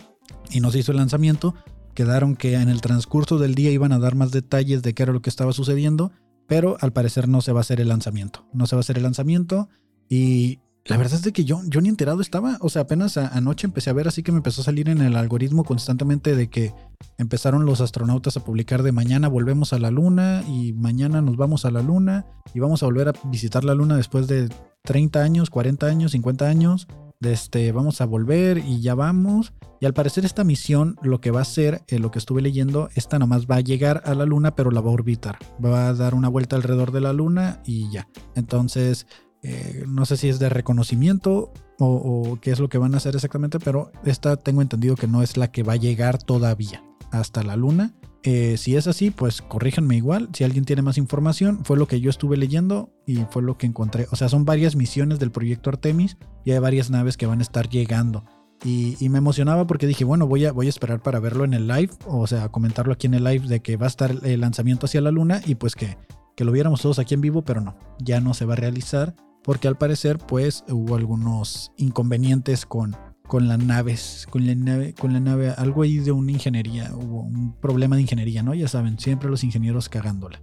[0.50, 1.54] y no se hizo el lanzamiento.
[1.94, 5.12] Quedaron que en el transcurso del día iban a dar más detalles de qué era
[5.12, 6.12] lo que estaba sucediendo,
[6.46, 8.46] pero al parecer no se va a hacer el lanzamiento.
[8.52, 9.68] No se va a hacer el lanzamiento.
[10.08, 12.56] Y la verdad es de que yo, yo ni enterado estaba.
[12.60, 15.16] O sea, apenas anoche empecé a ver, así que me empezó a salir en el
[15.16, 16.72] algoritmo constantemente de que
[17.18, 21.66] empezaron los astronautas a publicar de mañana volvemos a la luna y mañana nos vamos
[21.66, 22.24] a la luna
[22.54, 24.48] y vamos a volver a visitar la luna después de
[24.84, 26.88] 30 años, 40 años, 50 años.
[27.20, 29.52] Este, vamos a volver y ya vamos.
[29.80, 32.88] Y al parecer esta misión lo que va a hacer, eh, lo que estuve leyendo,
[32.94, 35.38] esta nomás va a llegar a la luna pero la va a orbitar.
[35.64, 38.08] Va a dar una vuelta alrededor de la luna y ya.
[38.34, 39.06] Entonces
[39.42, 43.14] Eh, no sé si es de reconocimiento o, qué es lo que van a hacer
[43.14, 47.44] exactamente, pero esta tengo entendido que no es la que va a llegar todavía hasta
[47.44, 47.94] la luna.
[48.30, 50.28] Eh, si es así, pues corríjanme igual.
[50.34, 53.64] Si alguien tiene más información, fue lo que yo estuve leyendo y fue lo que
[53.64, 54.06] encontré.
[54.10, 57.42] O sea, son varias misiones del proyecto Artemis y hay varias naves que van a
[57.42, 58.26] estar llegando.
[58.62, 61.68] Y, me emocionaba porque dije, bueno, voy a, voy a esperar para verlo en el
[61.68, 64.84] live, o sea, comentarlo aquí en el live de que va a estar el lanzamiento
[64.84, 65.96] hacia la luna y pues que,
[66.36, 69.14] que lo viéramos todos aquí en vivo, pero no, ya no se va a realizar
[69.42, 72.94] porque al parecer pues hubo algunos inconvenientes con,
[73.28, 77.20] con las naves, con la nave, con la nave, algo ahí de una ingeniería, hubo
[77.20, 78.54] un problema de ingeniería, ¿no?
[78.54, 80.42] Ya saben, siempre los ingenieros cagándola.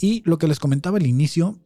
[0.00, 1.58] Y lo que les comentaba al inicio,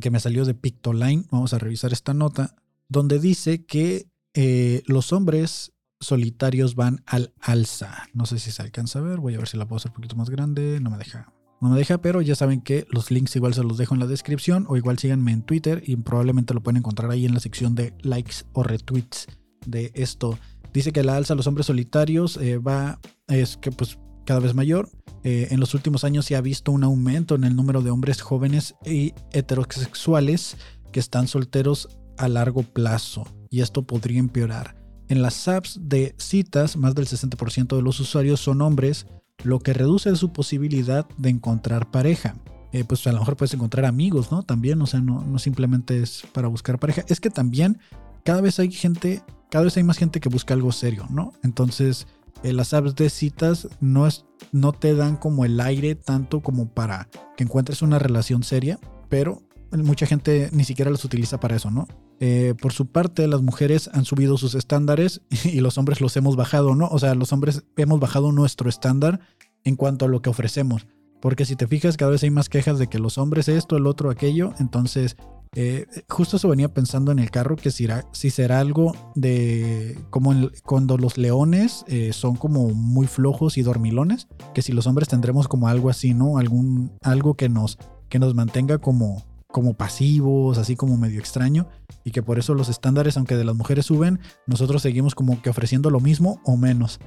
[0.00, 2.54] que me salió de Pictoline, vamos a revisar esta nota,
[2.88, 8.06] donde dice que eh, los hombres solitarios van al alza.
[8.14, 9.96] No sé si se alcanza a ver, voy a ver si la puedo hacer un
[9.96, 11.32] poquito más grande, no me deja.
[11.60, 14.06] No me deja, pero ya saben que los links igual se los dejo en la
[14.06, 17.74] descripción o igual síganme en Twitter y probablemente lo pueden encontrar ahí en la sección
[17.74, 19.26] de likes o retweets
[19.66, 20.38] de esto.
[20.72, 24.54] Dice que la alza a los hombres solitarios eh, va, es que pues cada vez
[24.54, 24.90] mayor.
[25.24, 28.20] Eh, en los últimos años se ha visto un aumento en el número de hombres
[28.20, 30.56] jóvenes y heterosexuales
[30.92, 31.88] que están solteros
[32.18, 34.76] a largo plazo y esto podría empeorar.
[35.08, 39.06] En las apps de citas, más del 60% de los usuarios son hombres,
[39.42, 42.36] lo que reduce su posibilidad de encontrar pareja.
[42.72, 44.42] Eh, pues a lo mejor puedes encontrar amigos, ¿no?
[44.42, 47.02] También, o sea, no, no simplemente es para buscar pareja.
[47.08, 47.78] Es que también
[48.24, 51.32] cada vez hay gente cada vez hay más gente que busca algo serio, ¿no?
[51.42, 52.06] Entonces,
[52.42, 56.68] eh, las apps de citas no, es, no te dan como el aire tanto como
[56.68, 59.42] para que encuentres una relación seria, pero
[59.72, 61.86] mucha gente ni siquiera las utiliza para eso, ¿no?
[62.20, 66.36] Eh, por su parte, las mujeres han subido sus estándares y los hombres los hemos
[66.36, 66.88] bajado, ¿no?
[66.88, 69.20] O sea, los hombres hemos bajado nuestro estándar
[69.64, 70.86] en cuanto a lo que ofrecemos.
[71.20, 73.88] Porque si te fijas, cada vez hay más quejas de que los hombres esto, el
[73.88, 74.52] otro, aquello.
[74.60, 75.16] Entonces,
[75.54, 80.32] eh, justo eso venía pensando en el carro, que si, si será algo de como
[80.64, 85.48] cuando los leones eh, son como muy flojos y dormilones, que si los hombres tendremos
[85.48, 86.38] como algo así, ¿no?
[86.38, 87.78] Algún, algo que nos,
[88.08, 91.68] que nos mantenga como, como pasivos, así como medio extraño,
[92.04, 95.50] y que por eso los estándares, aunque de las mujeres suben, nosotros seguimos como que
[95.50, 97.00] ofreciendo lo mismo o menos.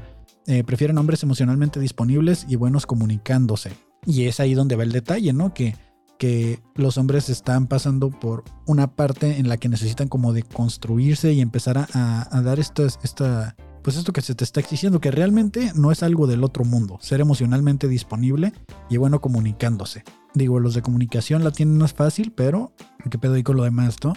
[0.47, 3.71] Eh, prefieren hombres emocionalmente disponibles y buenos comunicándose.
[4.05, 5.53] Y es ahí donde va el detalle, ¿no?
[5.53, 5.75] Que
[6.22, 11.34] que los hombres están pasando por una parte en la que necesitan como de construirse
[11.34, 15.72] y empezar a, dar esta, esta, pues esto que se te está exigiendo, que realmente
[15.74, 18.53] no es algo del otro mundo, ser emocionalmente disponible
[18.88, 20.03] y bueno comunicándose.
[20.36, 22.72] Digo, los de comunicación la tienen más fácil, pero
[23.09, 24.13] ¿qué pedo ahí con lo demás, no?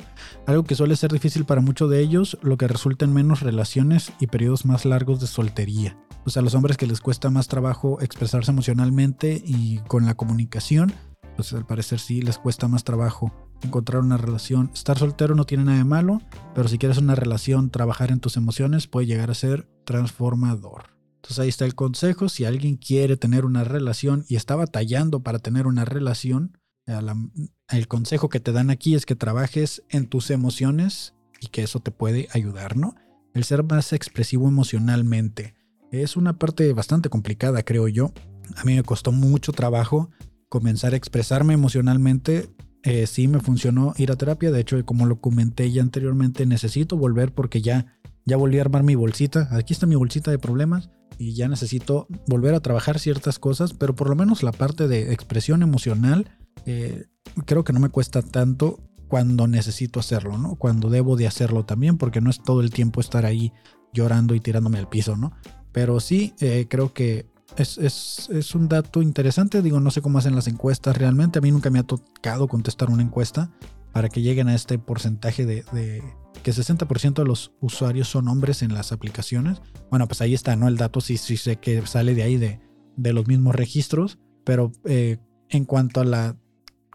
[0.47, 4.13] Algo que suele ser difícil para muchos de ellos, lo que resulta en menos relaciones
[4.21, 5.97] y periodos más largos de soltería.
[6.27, 10.15] O sea, a los hombres que les cuesta más trabajo expresarse emocionalmente y con la
[10.15, 10.93] comunicación,
[11.37, 13.33] pues al parecer sí les cuesta más trabajo
[13.63, 14.71] encontrar una relación.
[14.75, 16.21] Estar soltero no tiene nada de malo,
[16.55, 20.95] pero si quieres una relación, trabajar en tus emociones puede llegar a ser transformador.
[21.17, 22.29] Entonces ahí está el consejo.
[22.29, 28.29] Si alguien quiere tener una relación y está batallando para tener una relación, el consejo
[28.29, 32.29] que te dan aquí es que trabajes en tus emociones y que eso te puede
[32.35, 32.95] ayudar, ¿no?
[33.33, 35.55] El ser más expresivo emocionalmente.
[35.91, 38.13] Es una parte bastante complicada, creo yo.
[38.57, 40.11] A mí me costó mucho trabajo
[40.55, 42.49] comenzar a expresarme emocionalmente,
[42.85, 44.53] eh, sí me funcionó ir a terapia.
[44.53, 48.85] De hecho, como lo comenté ya anteriormente, necesito volver porque ya, ya volví a armar
[48.85, 49.49] mi bolsita.
[49.51, 53.97] Aquí está mi bolsita de problemas y ya necesito volver a trabajar ciertas cosas, pero
[53.97, 56.31] por lo menos la parte de expresión emocional
[56.67, 57.07] eh,
[57.47, 58.79] creo que no me cuesta tanto
[59.09, 60.55] cuando necesito hacerlo, ¿no?
[60.55, 63.53] Cuando debo de hacerlo también, porque no es todo el tiempo estar ahí
[63.93, 65.33] llorando y tirándome al piso, ¿no?
[65.73, 67.27] Pero sí, eh, creo que
[67.57, 69.63] es, un dato interesante.
[69.63, 71.39] Digo, no sé cómo hacen las encuestas realmente.
[71.39, 73.51] A mí nunca me ha tocado contestar una encuesta
[73.93, 76.03] para que lleguen a este porcentaje de,
[76.43, 79.61] que 60% de los usuarios son hombres en las aplicaciones.
[79.91, 80.69] Bueno, pues ahí está, ¿no?
[80.69, 84.19] El dato sí, sí sé que sale de ahí de, los mismos registros.
[84.45, 86.37] Pero eh, en cuanto a la...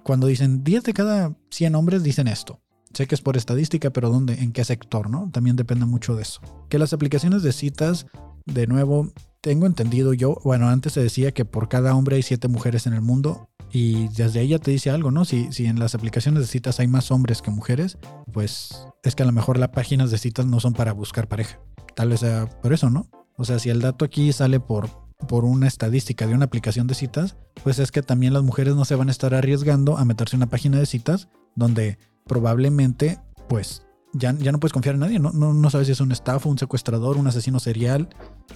[0.03, 2.61] Cuando dicen 10 de cada 100 hombres dicen esto.
[2.93, 4.33] Sé que es por estadística, pero ¿dónde?
[4.35, 5.09] ¿En qué sector?
[5.09, 5.29] ¿no?
[5.31, 6.41] También depende mucho de eso.
[6.69, 8.07] Que las aplicaciones de citas,
[8.45, 12.47] de nuevo, tengo entendido yo, bueno, antes se decía que por cada hombre hay siete
[12.47, 15.25] mujeres en el mundo y desde ella te dice algo, ¿no?
[15.25, 17.97] Si, en las aplicaciones de citas hay más hombres que mujeres,
[18.33, 21.59] pues es que a lo mejor las páginas de citas no son para buscar pareja.
[21.95, 23.09] Tal vez sea por eso, ¿no?
[23.37, 24.89] O sea, si el dato aquí sale por,
[25.27, 28.85] por una estadística de una aplicación de citas, pues es que también las mujeres no
[28.85, 33.83] se van a estar arriesgando a meterse en una página de citas donde probablemente, pues,
[34.13, 35.31] ya, no puedes confiar en nadie, ¿no?
[35.31, 35.69] ¿no?
[35.69, 38.09] sabes si es un estafa, un secuestrador, un asesino serial.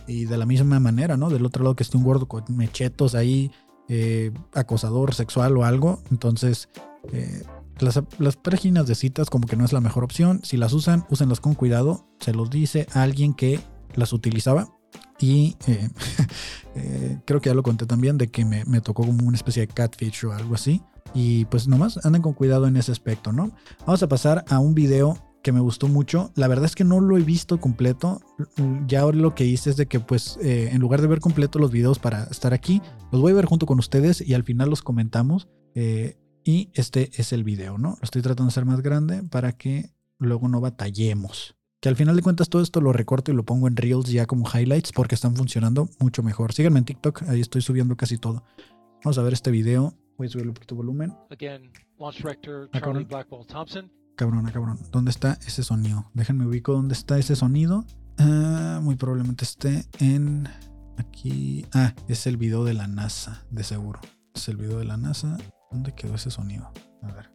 [0.08, 1.30] Y de la misma manera, ¿no?
[1.30, 3.51] Del otro lado que esté un gordo con mechetos ahí,
[3.88, 6.01] eh, acosador sexual o algo.
[6.10, 6.70] Entonces,
[7.12, 7.43] eh,
[7.80, 10.41] las, las páginas de citas como que no es la mejor opción.
[10.43, 12.08] Si las usan, úsenlas con cuidado.
[12.20, 13.60] Se los dice alguien que
[13.95, 14.70] las utilizaba.
[15.20, 15.89] Y eh,
[17.26, 19.68] creo que ya lo conté también de que me, me, tocó como una especie de
[19.68, 20.82] catfish o algo así.
[21.14, 23.51] Y pues nomás anden con cuidado en ese aspecto, ¿no?
[23.86, 26.32] Vamos a pasar a un video que me gustó mucho.
[26.36, 28.22] La verdad es que no lo he visto completo.
[28.88, 31.60] Ya ahora lo que hice es de que pues eh, en lugar de ver completo
[31.60, 32.82] los videos para estar aquí,
[33.12, 35.50] los voy a ver junto con ustedes y al final los comentamos.
[35.76, 37.89] Eh, y este es el video, ¿no?
[37.89, 41.56] Lo estoy tratando de hacer más grande para que luego no batallemos.
[41.82, 44.26] Que al final de cuentas todo esto lo recorto y lo pongo en Reels ya
[44.26, 46.54] como highlights porque están funcionando mucho mejor.
[46.54, 48.44] Síganme en TikTok, ahí estoy subiendo casi todo.
[49.04, 49.94] Vamos a ver este video.
[50.18, 51.14] Voy a subirle un poquito volumen.
[51.32, 53.91] Again, launch director Charlie Blackwell Thompson.
[54.16, 54.80] Cabrón, cabrón.
[54.91, 56.05] ¿Dónde está ese sonido?
[56.14, 57.84] Déjenme ubico dónde está ese sonido.
[58.20, 60.47] Ah, muy probablemente esté en
[60.97, 61.66] aquí.
[61.74, 63.99] Ah, es el video de la NASA, de seguro.
[64.36, 65.38] Es el video de la NASA.
[65.72, 66.72] ¿Dónde quedó ese sonido?
[67.01, 67.32] A ver.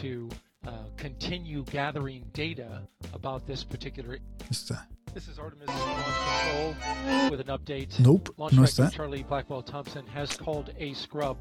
[0.00, 0.28] To
[0.66, 4.18] uh, continue gathering data about this particular.
[4.50, 4.88] Está.
[5.12, 7.98] This is Artemis Launch Control with an update.
[7.98, 8.90] Nope, Launch no está.
[8.90, 11.36] Charlie Blackwell Thompson has called a scrub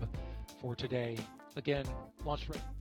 [0.60, 1.18] for today.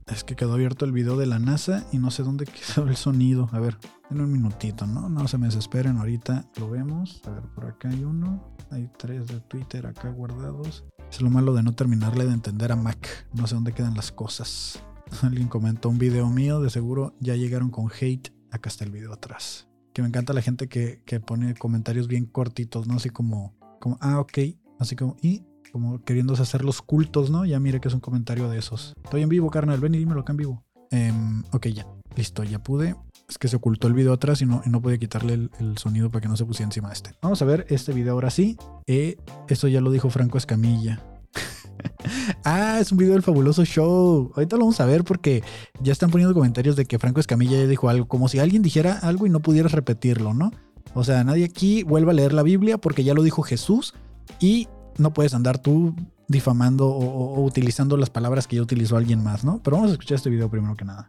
[0.05, 2.45] Es que quedó abierto el video de la NASA y no sé dónde
[2.75, 3.49] quedó el sonido.
[3.51, 3.77] A ver,
[4.09, 5.09] en un minutito, ¿no?
[5.09, 7.21] No se me desesperen, ahorita lo vemos.
[7.25, 8.55] A ver, por acá hay uno.
[8.71, 10.85] Hay tres de Twitter acá guardados.
[11.09, 13.27] Es lo malo de no terminarle de entender a Mac.
[13.33, 14.81] No sé dónde quedan las cosas.
[15.21, 18.33] Alguien comentó un video mío, de seguro ya llegaron con hate.
[18.51, 19.67] Acá está el video atrás.
[19.93, 22.95] Que me encanta la gente que, que pone comentarios bien cortitos, ¿no?
[22.95, 24.39] Así como, como, ah, ok.
[24.79, 27.45] Así como, y como queriéndose hacer los cultos, ¿no?
[27.45, 28.93] Ya mire que es un comentario de esos.
[29.03, 30.63] Estoy en vivo, carnal, ven y dímelo acá en vivo.
[30.91, 32.95] Em, ok, ya, listo, ya pude.
[33.29, 36.11] Es que se ocultó el video atrás y no, no podía quitarle el, el, sonido
[36.11, 37.11] para que no se pusiera encima de este.
[37.21, 38.57] Vamos a ver este video ahora sí.
[38.87, 39.17] Eh,
[39.47, 41.01] esto ya lo dijo Franco Escamilla.
[42.43, 44.31] ah, es un video del fabuloso show.
[44.35, 45.43] Ahorita lo vamos a ver porque
[45.81, 48.99] ya están poniendo comentarios de que Franco Escamilla ya dijo algo, como si alguien dijera
[48.99, 50.51] algo y no pudieras repetirlo, ¿no?
[50.93, 53.93] O sea, nadie aquí vuelva a leer la Biblia porque ya lo dijo Jesús
[54.39, 54.67] y
[54.97, 55.95] no puedes andar tú
[56.27, 59.61] difamando o, utilizando las palabras que ya utilizó alguien más, ¿no?
[59.63, 61.07] Pero vamos a escuchar este video primero que nada.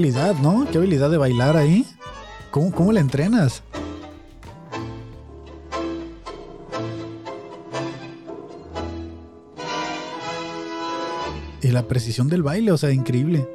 [0.00, 0.66] Habilidad, ¿no?
[0.70, 1.84] Qué habilidad de bailar ahí.
[2.50, 3.62] ¿Cómo, cómo la entrenas?
[11.60, 13.46] Y la precisión del baile, o sea, increíble.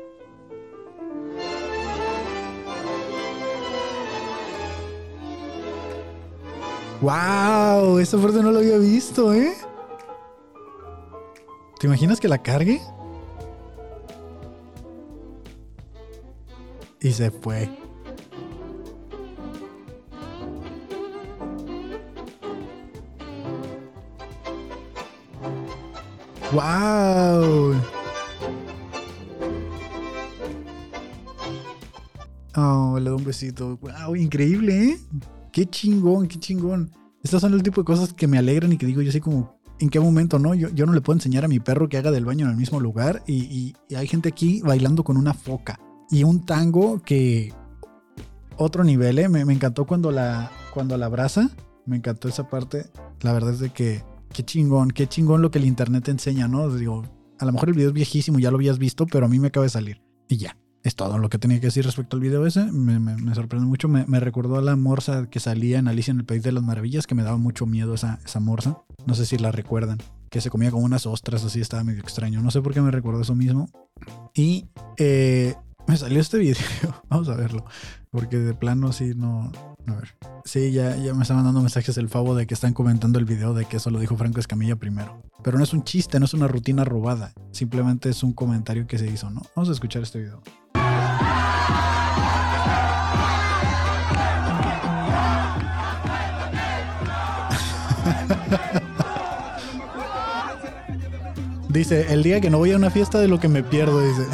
[7.01, 7.97] ¡Wow!
[7.97, 9.51] Esa parte no lo había visto, ¿eh?
[11.79, 12.81] ¿Te imaginas que la cargue?
[17.05, 17.69] Y se fue.
[26.51, 27.75] ¡Wow!
[32.55, 33.77] Oh, le doy un besito.
[33.77, 34.15] ¡Wow!
[34.15, 34.99] Increíble, ¿eh?
[35.51, 36.89] ¡Qué chingón, qué chingón!
[37.23, 39.59] Estas son el tipo de cosas que me alegran y que digo, yo sé como,
[39.79, 40.55] ¿en qué momento, no?
[40.55, 42.57] Yo, yo no le puedo enseñar a mi perro que haga del baño en el
[42.57, 47.53] mismo lugar y, y hay gente aquí bailando con una foca y un tango que
[48.57, 49.29] otro nivel, ¿eh?
[49.29, 51.49] me, encantó cuando la, cuando la abraza,
[51.85, 52.85] me encantó esa parte,
[53.21, 54.03] la verdad es de que
[54.33, 56.69] qué chingón, qué chingón lo que el internet enseña, ¿no?
[56.69, 57.03] Digo,
[57.39, 59.47] a lo mejor el video es viejísimo, ya lo habías visto, pero a mí me
[59.47, 60.57] acaba de salir y ya.
[60.83, 62.63] Es todo lo que tenía que decir respecto al video ese.
[62.65, 63.89] Me, me, sorprende mucho.
[63.89, 67.07] Me, recordó a la morsa que salía en Alicia en el País de las Maravillas,
[67.07, 68.83] que me daba mucho miedo esa, esa morsa.
[69.07, 69.97] No sé si la recuerdan.
[70.29, 72.39] Que se comía como unas ostras, así estaba medio extraño.
[72.43, 73.67] No sé por qué me recordó eso mismo.
[74.35, 75.55] Y eh,
[75.87, 76.57] me salió este video.
[77.09, 77.65] Vamos a verlo.
[78.11, 79.51] Porque de plano sí no.
[79.87, 80.15] A ver.
[80.45, 83.53] Sí, ya, ya me estaban dando mensajes el favo de que están comentando el video
[83.53, 85.21] de que eso lo dijo Franco Escamilla primero.
[85.43, 87.33] Pero no es un chiste, no es una rutina robada.
[87.51, 89.41] Simplemente es un comentario que se hizo, ¿no?
[89.55, 90.41] Vamos a escuchar este video.
[101.69, 104.25] Dice, el día que no voy a una fiesta de lo que me pierdo, dice.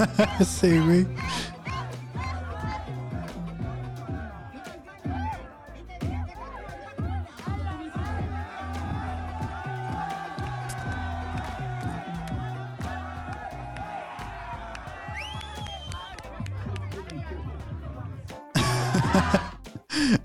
[0.44, 1.06] sí, güey.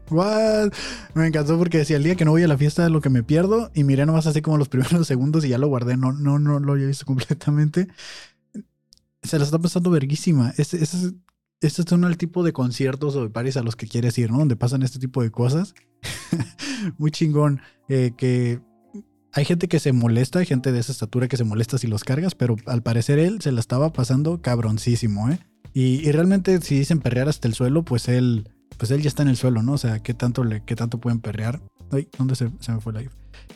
[0.10, 0.72] What?
[1.14, 3.24] Me encantó porque decía el día que no voy a la fiesta lo que me
[3.24, 6.40] pierdo y miré nomás así como los primeros segundos y ya lo guardé, no, no,
[6.40, 7.88] no lo había visto completamente.
[9.26, 10.54] Se la está pasando verguísima.
[10.58, 11.14] Este, este, es-
[11.62, 14.30] este es uno del tipo de conciertos o de pares a los que quieres ir,
[14.32, 14.38] ¿no?
[14.40, 15.74] Donde pasan este tipo de cosas.
[16.98, 17.62] Muy chingón.
[17.90, 18.60] eh, que
[19.34, 22.04] hay gente que se molesta, hay gente de esa estatura que se molesta si los
[22.04, 25.40] cargas, pero al parecer él se la estaba pasando cabroncísimo, ¿eh?
[25.74, 29.24] Y, y realmente si dicen perrear hasta el suelo, pues él, pues él ya está
[29.24, 29.74] en el suelo, ¿no?
[29.74, 31.62] O sea, ¿qué tanto, le, qué tanto pueden perrear?
[31.92, 33.04] Ay, ¿dónde se, se me fue la?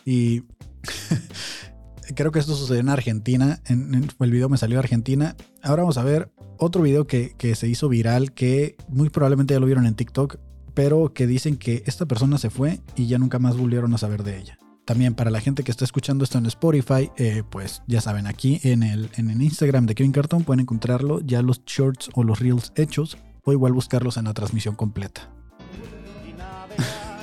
[0.05, 0.43] Y
[2.15, 3.59] creo que esto sucedió en Argentina.
[3.65, 5.35] En, en- el video me salió Argentina.
[5.63, 9.59] Ahora vamos a ver otro video que, que se hizo viral, que muy probablemente ya
[9.59, 10.37] lo vieron en TikTok,
[10.73, 14.23] pero que dicen que esta persona se fue y ya nunca más volvieron a saber
[14.23, 14.57] de ella.
[14.85, 18.59] También para la gente que está escuchando esto en Spotify, eh, pues ya saben, aquí
[18.63, 22.39] en el, en el Instagram de Kevin Cartón pueden encontrarlo ya los shorts o los
[22.39, 25.29] reels hechos o igual buscarlos en la transmisión completa.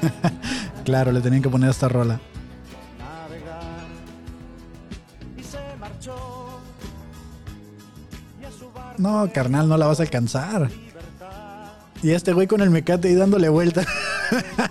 [0.84, 2.20] claro, le tenían que poner esta rola.
[8.98, 10.70] No, carnal, no la vas a alcanzar.
[12.02, 13.84] Y este güey con el mecate ahí dándole vuelta.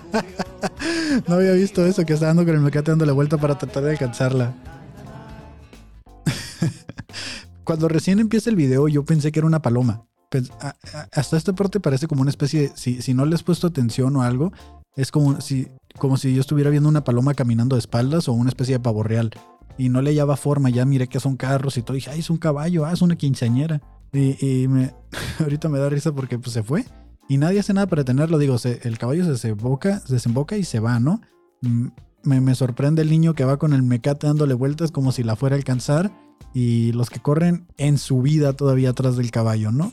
[1.28, 3.90] no había visto eso, que está dando con el mecate dándole vuelta para tratar de
[3.92, 4.54] alcanzarla.
[7.64, 10.06] Cuando recién empieza el video, yo pensé que era una paloma.
[11.12, 12.72] Hasta esta parte parece como una especie de.
[12.74, 14.52] Si, si no le has puesto atención o algo,
[14.96, 15.68] es como si,
[15.98, 19.02] como si yo estuviera viendo una paloma caminando de espaldas o una especie de pavo
[19.02, 19.30] real.
[19.78, 21.94] Y no le hallaba forma, ya miré que son carros y todo.
[21.94, 23.80] Dije, ay, es un caballo, ah, es una quinceañera.
[24.12, 24.94] Y, y me,
[25.40, 26.84] ahorita me da risa porque pues, se fue.
[27.28, 28.38] Y nadie hace nada para detenerlo.
[28.38, 31.20] Digo, se- el caballo se desemboca, se desemboca y se va, ¿no?
[31.62, 31.88] Mm,
[32.24, 35.36] Me, me sorprende el niño que va con el mecate dándole vueltas como si la
[35.36, 36.10] fuera a alcanzar.
[36.54, 39.92] Y los que corren en su vida todavía atrás del caballo, ¿no?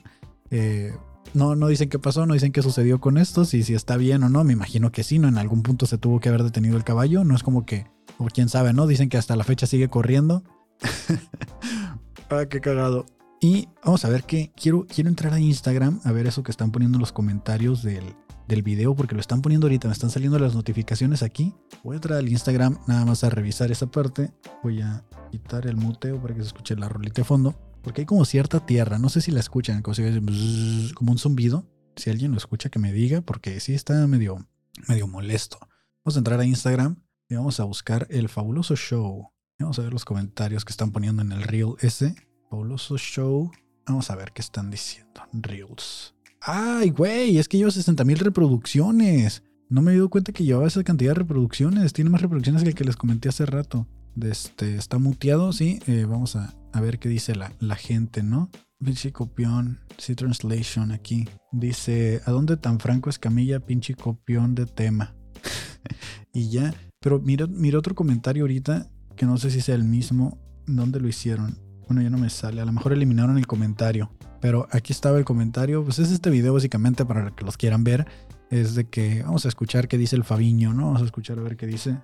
[0.51, 0.93] Eh,
[1.34, 4.24] no, no dicen qué pasó, no dicen qué sucedió con esto, si, si está bien
[4.24, 4.43] o no.
[4.43, 5.28] Me imagino que sí, ¿no?
[5.28, 7.24] En algún punto se tuvo que haber detenido el caballo.
[7.24, 7.88] No es como que,
[8.18, 8.88] o quién sabe, ¿no?
[8.88, 10.43] Dicen que hasta la fecha sigue corriendo.
[12.30, 13.05] ah, qué cagado.
[13.44, 16.72] Y vamos a ver que quiero, quiero entrar a Instagram a ver eso que están
[16.72, 18.16] poniendo en los comentarios del,
[18.48, 21.54] del video, porque lo están poniendo ahorita, me están saliendo las notificaciones aquí.
[21.84, 24.32] Voy a entrar al Instagram nada más a revisar esa parte.
[24.64, 28.06] Voy a quitar el muteo para que se escuche la rolita de fondo, porque hay
[28.06, 31.68] como cierta tierra, no sé si la escuchan, como, un zumbido.
[31.98, 34.48] Si alguien lo escucha, que me diga, porque sí está medio,
[34.88, 35.60] medio molesto.
[36.06, 39.34] Vamos a entrar a Instagram y vamos a buscar el fabuloso show.
[39.60, 42.16] Vamos a ver los comentarios que están poniendo en el reel ese.
[42.54, 43.51] Fabuloso show.
[43.88, 45.24] Vamos a ver qué están diciendo.
[45.34, 46.14] Reels.
[46.39, 49.41] Ay, güey, es que lleva 60 mil reproducciones.
[49.70, 51.93] No me he dado cuenta que llevaba esa cantidad de reproducciones.
[51.93, 53.88] Tiene más reproducciones que el que les comenté hace rato.
[54.22, 55.80] Este, está muteado, sí.
[55.88, 58.51] Eh, vamos a, a ver qué dice la, la gente, ¿no?
[58.78, 59.80] Pinche copión.
[59.97, 61.28] Sí, translation aquí.
[61.51, 63.62] Dice, ¿a dónde tan franco es Camilla?
[63.62, 65.16] Pinche copión de tema.
[66.34, 66.72] y ya.
[66.99, 70.38] Pero mira, mira otro comentario ahorita, que no sé si sea el mismo.
[70.68, 71.58] ¿Dónde lo hicieron?
[71.88, 72.62] Bueno, ya no me sale.
[72.62, 74.12] A lo mejor eliminaron el comentario.
[74.42, 75.84] Pero aquí estaba el comentario.
[75.84, 78.06] Pues es este video básicamente para que los quieran ver.
[78.50, 80.86] Es de que vamos a escuchar qué dice el Fabiño, ¿no?
[80.88, 81.98] Vamos a escuchar a ver qué dice.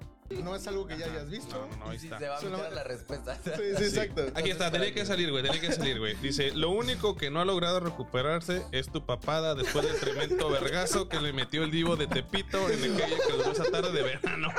[0.44, 1.56] No es algo que ya hayas visto.
[1.56, 2.20] No, no, no, ahí Sí, está.
[2.20, 3.36] se va a meter la respuesta.
[3.44, 4.22] Sí, sí, exacto.
[4.36, 6.16] Aquí está, tenía que salir, güey, tenía que salir, güey.
[6.22, 11.10] Dice, lo único que no ha logrado recuperarse es tu papada después del tremendo vergazo
[11.10, 14.50] que le metió el divo de Tepito en aquella calurosa tarde de verano.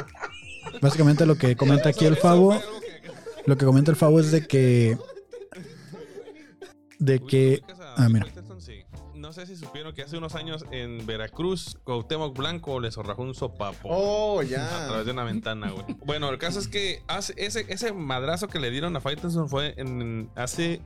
[0.80, 2.60] Básicamente lo que comenta aquí el Eso Favo.
[3.46, 4.98] Lo que comenta el Favo es de que.
[6.98, 7.60] De que.
[7.64, 8.26] ¿Ubicas a Ah, mira.
[9.14, 13.34] No sé si supieron que hace unos años en Veracruz, Cuauhtémoc Blanco le zorrajó un
[13.34, 13.86] sopapo.
[13.90, 14.86] Oh, A ya.
[14.88, 15.84] través de una ventana, güey.
[16.06, 19.74] Bueno, el caso es que hace- ese, ese madrazo que le dieron a Faitelson fue
[19.76, 20.80] en, hace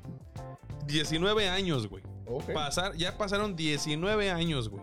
[0.89, 2.03] 19 años, güey.
[2.27, 2.53] Ok.
[2.53, 4.83] Pasar, ya pasaron 19 años, güey.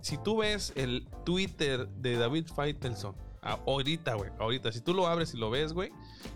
[0.00, 5.08] Si tú ves el Twitter de David Faitelson, a- ahorita, güey, ahorita, si tú lo
[5.08, 5.90] abres y lo ves, güey,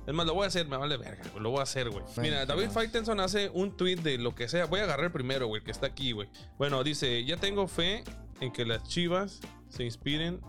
[0.07, 2.05] es más, lo voy a hacer, me vale verga, güey, lo voy a hacer, güey.
[2.19, 4.67] Mira, David Faitelson hace un tweet de lo que sea.
[4.67, 6.29] Voy a agarrar el primero, güey, que está aquí, güey.
[6.59, 8.05] Bueno, dice, ya tengo fe
[8.41, 10.41] en que las chivas se inspiren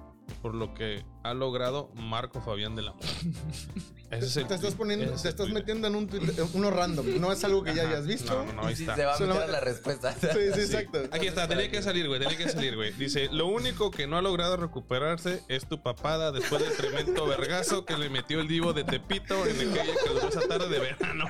[0.42, 3.08] por lo que ha logrado Marco Fabián de la Mora.
[4.10, 7.20] Ese es el Te estás poniendo, te el estás metiendo en un tweet- uno random.
[7.20, 8.34] No es algo que ya hayas visto.
[8.34, 8.96] No, no, no, ahí está.
[8.96, 10.14] se va a meter la respuesta.
[10.22, 11.00] Sí, sí, exacto.
[11.12, 12.94] Aquí está, tenía que salir, güey, tenía que salir, güey.
[12.94, 17.84] Dice, lo único que no ha logrado recuperarse es tu papada después del tremendo vergazo
[17.86, 21.26] que le metió el divo de Tepito en aquella calurosa tarde de verano.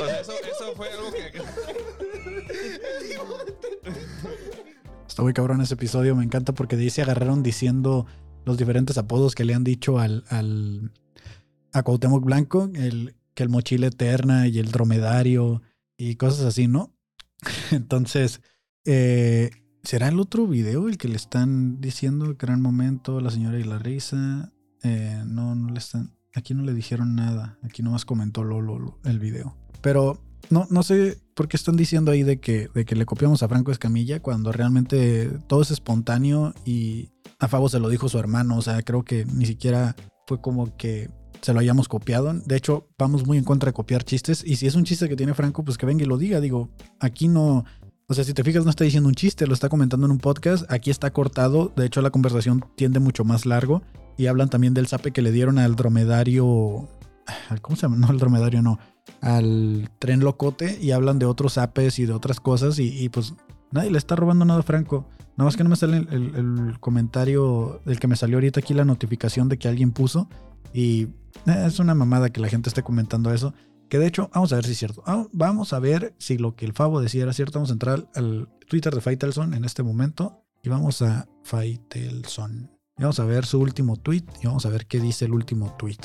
[0.00, 1.32] O sea, eso, eso fue algo que...
[5.12, 8.06] Está muy cabrón ese episodio, me encanta porque de ahí se agarraron diciendo
[8.46, 10.90] los diferentes apodos que le han dicho al, al
[11.74, 15.60] a Blanco, el, que el mochila eterna y el dromedario
[15.98, 16.94] y cosas así, ¿no?
[17.72, 18.40] Entonces,
[18.86, 19.50] eh,
[19.82, 23.78] ¿Será el otro video el que le están diciendo gran momento, la señora y la
[23.78, 24.50] risa?
[24.82, 26.16] Eh, no, no le están.
[26.34, 27.58] Aquí no le dijeron nada.
[27.62, 29.58] Aquí nomás comentó Lolo lo- el video.
[29.82, 33.42] Pero no, no sé por qué están diciendo ahí de que, de que le copiamos
[33.42, 38.18] a Franco Escamilla cuando realmente todo es espontáneo y a Fabo se lo dijo su
[38.18, 38.56] hermano.
[38.56, 41.10] O sea, creo que ni siquiera fue como que
[41.40, 42.32] se lo hayamos copiado.
[42.32, 44.44] De hecho, vamos muy en contra de copiar chistes.
[44.46, 46.40] Y si es un chiste que tiene Franco, pues que venga y lo diga.
[46.40, 46.70] Digo,
[47.00, 47.64] aquí no.
[48.08, 50.18] O sea, si te fijas, no está diciendo un chiste, lo está comentando en un
[50.18, 50.70] podcast.
[50.70, 51.72] Aquí está cortado.
[51.74, 53.82] De hecho, la conversación tiende mucho más largo.
[54.16, 56.88] Y hablan también del zape que le dieron al dromedario.
[57.60, 57.96] ¿Cómo se llama?
[57.96, 58.78] No, al dromedario no.
[59.20, 60.78] Al tren locote.
[60.80, 62.78] Y hablan de otros zapes y de otras cosas.
[62.78, 63.34] Y, pues
[63.70, 65.06] nadie le está robando nada a Franco.
[65.36, 66.34] Nada más que no me sale el, el-
[66.68, 70.28] el comentario del que me salió ahorita aquí la notificación de que alguien puso.
[70.74, 71.04] Y
[71.46, 73.54] eh, es una mamada que la gente esté comentando eso.
[73.88, 75.02] Que de hecho, vamos a ver si es cierto.
[75.06, 77.58] Ah, Vamos a ver si lo que el Favo decía era cierto.
[77.58, 80.44] Vamos a entrar al Twitter de Faitelson en este momento.
[80.62, 82.70] Y vamos a Faitelson.
[82.98, 84.24] Vamos a ver su último tweet.
[84.42, 85.98] Y vamos a ver qué dice el último tweet.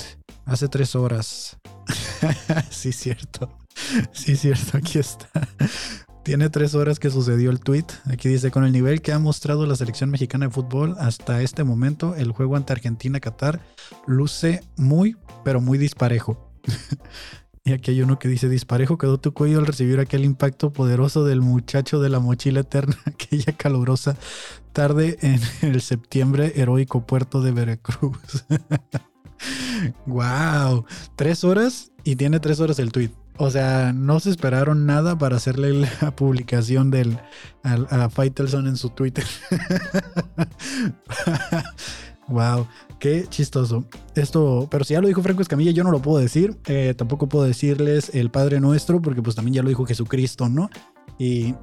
[0.45, 1.57] Hace tres horas.
[2.70, 3.57] sí, cierto.
[4.11, 4.78] Sí, cierto.
[4.78, 5.30] Aquí está.
[6.24, 7.86] Tiene tres horas que sucedió el tweet.
[8.11, 11.63] Aquí dice, con el nivel que ha mostrado la selección mexicana de fútbol hasta este
[11.63, 13.61] momento, el juego ante Argentina-Qatar
[14.07, 15.15] luce muy,
[15.45, 16.51] pero muy disparejo.
[17.63, 21.24] y aquí hay uno que dice, disparejo quedó tu cuello al recibir aquel impacto poderoso
[21.24, 24.18] del muchacho de la mochila eterna, aquella calurosa
[24.74, 28.45] tarde en el septiembre heroico puerto de Veracruz.
[30.05, 30.85] Wow,
[31.15, 33.11] tres horas y tiene tres horas el tweet.
[33.39, 37.19] O sea, no se esperaron nada para hacerle la publicación del
[37.63, 39.25] a Faitelson en su Twitter.
[42.27, 42.67] wow,
[42.99, 43.85] qué chistoso.
[44.15, 46.57] Esto, pero si ya lo dijo Franco Escamilla, yo no lo puedo decir.
[46.65, 50.69] Eh, tampoco puedo decirles el Padre Nuestro, porque pues también ya lo dijo Jesucristo, ¿no?
[51.19, 51.53] Y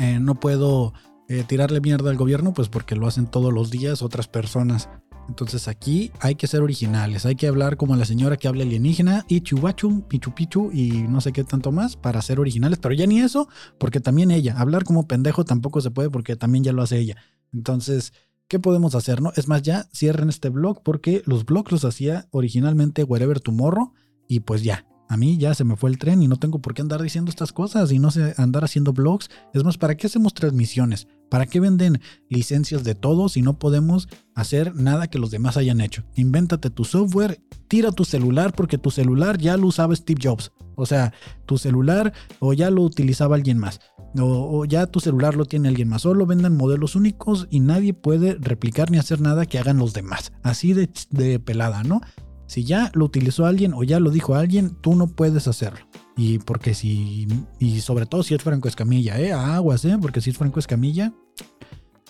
[0.00, 0.94] eh, no puedo
[1.28, 4.88] eh, tirarle mierda al gobierno, pues porque lo hacen todos los días otras personas.
[5.28, 9.24] Entonces aquí hay que ser originales, hay que hablar como la señora que habla alienígena
[9.28, 13.06] y chubachu, pichu pichu y no sé qué tanto más para ser originales, pero ya
[13.06, 13.48] ni eso,
[13.78, 17.16] porque también ella, hablar como pendejo tampoco se puede porque también ya lo hace ella.
[17.52, 18.12] Entonces,
[18.48, 19.32] ¿qué podemos hacer, no?
[19.36, 23.92] Es más, ya cierren este blog porque los blogs los hacía originalmente Wherever Tomorrow
[24.28, 24.86] y pues ya.
[25.08, 27.30] A mí ya se me fue el tren y no tengo por qué andar diciendo
[27.30, 29.30] estas cosas y no sé andar haciendo blogs.
[29.54, 31.08] Es más, ¿para qué hacemos transmisiones?
[31.30, 35.80] ¿Para qué venden licencias de todo si no podemos hacer nada que los demás hayan
[35.80, 36.04] hecho?
[36.14, 40.52] Invéntate tu software, tira tu celular porque tu celular ya lo usaba Steve Jobs.
[40.74, 41.12] O sea,
[41.46, 43.80] tu celular o ya lo utilizaba alguien más.
[44.18, 46.02] O, ya tu celular lo tiene alguien más.
[46.02, 50.32] Solo vendan modelos únicos y nadie puede replicar ni hacer nada que hagan los demás.
[50.42, 52.00] Así de pelada, ¿no?
[52.48, 55.80] Si ya lo utilizó alguien o ya lo dijo alguien, tú no puedes hacerlo.
[56.16, 57.28] Y porque si.
[57.60, 59.32] Y sobre todo si es Franco Escamilla, ¿eh?
[59.32, 59.96] Aguas, ¿eh?
[60.00, 61.12] Porque si es Franco Escamilla.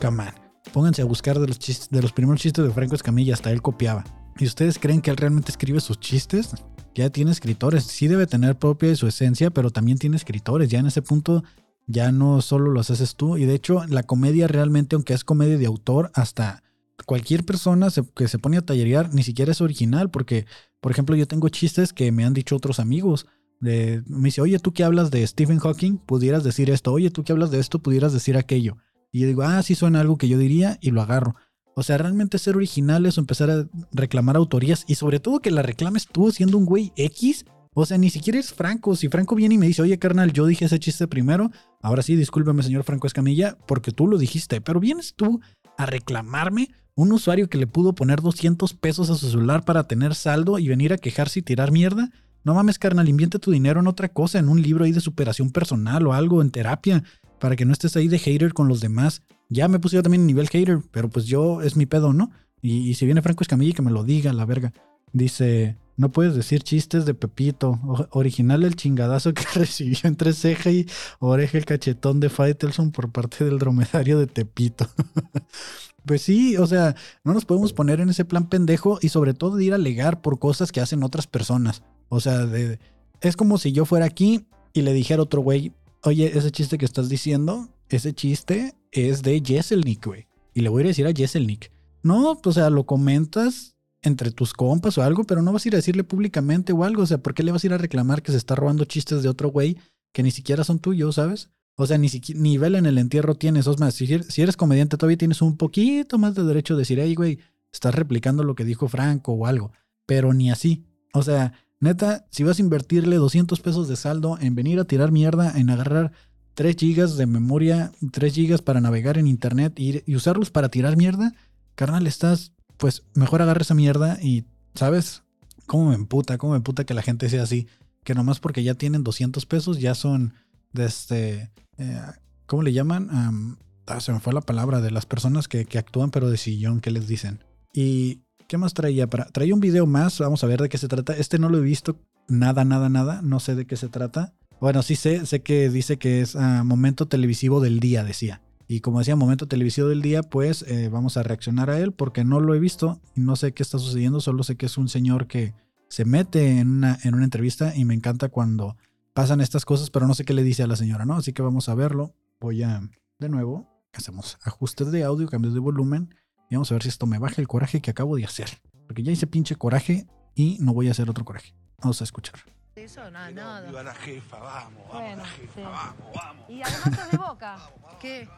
[0.01, 0.31] Come on.
[0.73, 3.61] Pónganse a buscar de los, chistes, de los primeros chistes de Franco Escamilla, hasta él
[3.63, 4.05] copiaba.
[4.39, 6.53] ¿Y ustedes creen que él realmente escribe sus chistes?
[6.95, 7.85] Ya tiene escritores.
[7.85, 10.69] Sí debe tener propia de su esencia, pero también tiene escritores.
[10.69, 11.43] Ya en ese punto
[11.89, 13.37] ya no solo los haces tú.
[13.37, 16.63] Y de hecho, la comedia realmente, aunque es comedia de autor, hasta
[17.07, 20.47] cualquier persona que se pone a tallerear ni siquiera es original, porque,
[20.81, 23.27] por ejemplo, yo tengo chistes que me han dicho otros amigos.
[23.61, 26.93] De, me dice, oye, tú que hablas de Stephen Hawking, pudieras decir esto.
[26.93, 28.77] Oye, tú que hablas de esto, pudieras decir aquello.
[29.11, 31.35] Y yo digo, ah, sí suena algo que yo diría y lo agarro.
[31.75, 35.63] O sea, realmente ser originales o empezar a reclamar autorías y sobre todo que la
[35.63, 37.45] reclames tú siendo un güey X.
[37.73, 38.97] O sea, ni siquiera es Franco.
[38.97, 42.17] Si Franco viene y me dice, oye, carnal, yo dije ese chiste primero, ahora sí,
[42.17, 45.41] discúlpeme, señor Franco Escamilla, porque tú lo dijiste, pero vienes tú
[45.77, 50.17] a reclamarme un usuario que le pudo poner 200 pesos a su celular para tener
[50.17, 52.11] saldo y venir a quejarse y tirar mierda.
[52.43, 55.53] No mames, carnal, invierte tu dinero en otra cosa, en un libro ahí de superación
[55.53, 57.05] personal o algo, en terapia,
[57.39, 59.23] para que no estés ahí de hater con los demás.
[59.49, 62.33] Ya me puse yo también en nivel hater, pero pues yo es mi pedo, ¿no?
[62.61, 64.73] Y, si viene Franco Escamilla, que me lo diga, la verga.
[65.13, 67.79] Dice, no puedes decir chistes de Pepito.
[68.11, 70.85] Original el chingadazo que recibió entre ceja y
[71.21, 74.89] oreja el cachetón de Faitelson por parte del dromedario de Tepito.
[76.09, 79.57] pues sí, o sea, no nos podemos poner en ese plan pendejo y sobre todo
[79.57, 81.83] de ir a alegar por cosas que hacen otras personas.
[82.09, 82.81] O sea, de,
[83.21, 86.79] es como si yo fuera aquí y le dijera a otro güey, oye, ese chiste
[86.79, 90.27] que estás diciendo, ese chiste es de Jesselnik, güey.
[90.55, 91.71] Y le voy a ir a decir a Jesselnik.
[92.03, 95.75] No, o sea, lo comentas entre tus compas o algo, pero no vas a ir
[95.75, 97.03] a decirle públicamente o algo.
[97.03, 99.23] O sea, ¿por qué le vas a ir a reclamar que se está robando chistes
[99.23, 99.77] de otro güey
[100.13, 101.51] que ni siquiera son tuyos, ¿sabes?
[101.81, 103.69] O sea, ni siquiera nivel en el entierro tienes.
[103.69, 107.15] Es más, si, eres comediante todavía tienes un poquito más de derecho a decir, hey,
[107.15, 107.39] güey,
[107.73, 109.71] estás replicando lo que dijo Franco o algo.
[110.05, 110.85] Pero ni así.
[111.15, 115.13] O sea, neta, si vas a invertirle 200 pesos de saldo en venir a tirar
[115.13, 116.11] mierda, en agarrar
[116.55, 120.97] 3 gigas de memoria, 3 gigas para navegar en internet y, y usarlos para tirar
[120.97, 121.33] mierda,
[121.77, 125.23] carnal, estás, pues mejor agarra esa mierda y, ¿sabes?
[125.67, 126.39] ¿Cómo me emputa?
[126.39, 127.69] ¿Cómo me emputa que la gente sea así?
[128.03, 130.35] Que nomás porque ya tienen 200 pesos ya son
[130.73, 132.01] de este, eh,
[132.47, 133.09] ¿cómo le llaman?
[133.11, 136.37] Am, ah, se me fue la palabra de las personas que, que actúan pero de
[136.37, 137.45] sillón, ¿qué les dicen?
[137.73, 139.07] Y, ¿qué más traía?
[139.07, 141.13] Para, traía un video más, vamos a ver de qué se trata.
[141.13, 144.35] Este no lo he visto nada, nada, nada, no sé de qué se trata.
[144.61, 148.43] Bueno, sí sé, sé que dice que es ah, momento televisivo del día, decía.
[148.67, 152.25] Y como decía, momento televisivo del día, pues eh, vamos a reaccionar a él porque
[152.25, 154.89] no lo he visto y no sé qué está sucediendo, solo sé que es un
[154.89, 155.55] señor que
[155.89, 158.77] se mete en una, en una entrevista y me encanta cuando
[159.19, 161.15] pasan estas cosas, pero no sé qué le dice a la señora, ¿no?
[161.15, 162.15] Así que vamos a verlo.
[162.39, 162.81] Voy a,
[163.19, 166.15] de nuevo, hacemos ajustes de audio, cambios de volumen
[166.49, 168.49] y vamos a ver si esto me baja el coraje que acabo de hacer.
[168.87, 170.07] Porque ya hice pinche coraje
[170.37, 171.53] y no voy a hacer otro coraje.
[171.79, 172.37] Vamos a escuchar.
[172.77, 173.67] Eso, nada, nada.
[173.67, 175.61] Viva la jefa, vamos, vamos, Bueno, la jefa, sí.
[175.63, 176.45] vamos, vamos.
[176.51, 177.59] Y además sos de boca.
[178.01, 178.29] ¿Qué?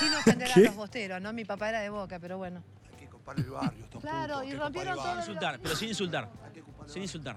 [0.00, 0.60] Sin ofender ¿Qué?
[0.60, 1.32] a los bosteros, ¿no?
[1.32, 2.64] Mi papá era de boca, pero bueno.
[2.90, 5.76] Hay que copar el barrio, estos Claro, putos, hay y rompieron todo el- insultar, pero
[5.76, 6.32] sin insultar.
[6.44, 7.36] Hay que copar el Sin insultar.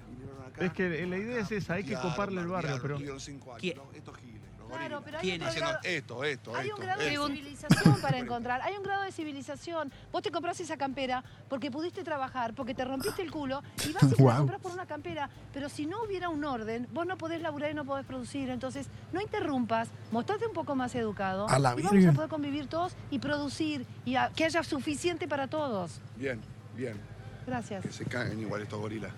[0.53, 3.51] Acá Es que la idea es esa, hay que coparle el barrio, guiaron, pero cinco
[3.51, 3.77] años, ¿Quién?
[3.77, 3.83] ¿no?
[3.93, 5.41] Estos giles, los Claro, pero hay ¿Quién?
[5.41, 6.75] un Haciendo grado, esto, esto, hay esto.
[6.75, 8.61] un grado de civilización para encontrar.
[8.63, 9.91] Hay un grado de civilización.
[10.11, 14.03] Vos te compras esa campera porque pudiste trabajar, porque te rompiste el culo y vas
[14.03, 15.29] y te la compras por una campera.
[15.53, 18.49] Pero si no hubiera un orden, vos no podés laburar y no podés producir.
[18.49, 21.47] Entonces, no interrumpas, mostrate un poco más educado.
[21.49, 25.27] A la y vamos a poder convivir todos y producir y a- que haya suficiente
[25.27, 25.99] para todos.
[26.15, 26.39] Bien,
[26.75, 26.99] bien.
[27.45, 27.83] Gracias.
[27.83, 29.11] Que se caguen igual estos gorilas.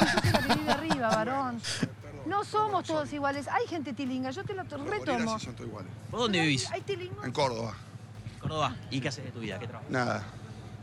[0.00, 1.60] Yo soy la que vive arriba, varón.
[2.26, 3.48] No somos todos iguales.
[3.48, 5.38] Hay gente tilinga, yo te lo retomo.
[5.38, 5.92] sí son todos iguales.
[6.10, 6.70] ¿Vos dónde vivís?
[6.70, 7.24] Hay tilingos.
[7.24, 7.74] En Córdoba,
[8.40, 8.76] Córdoba.
[8.90, 9.58] ¿Y qué haces de tu vida?
[9.58, 9.90] ¿Qué trabajas?
[9.90, 10.24] nada,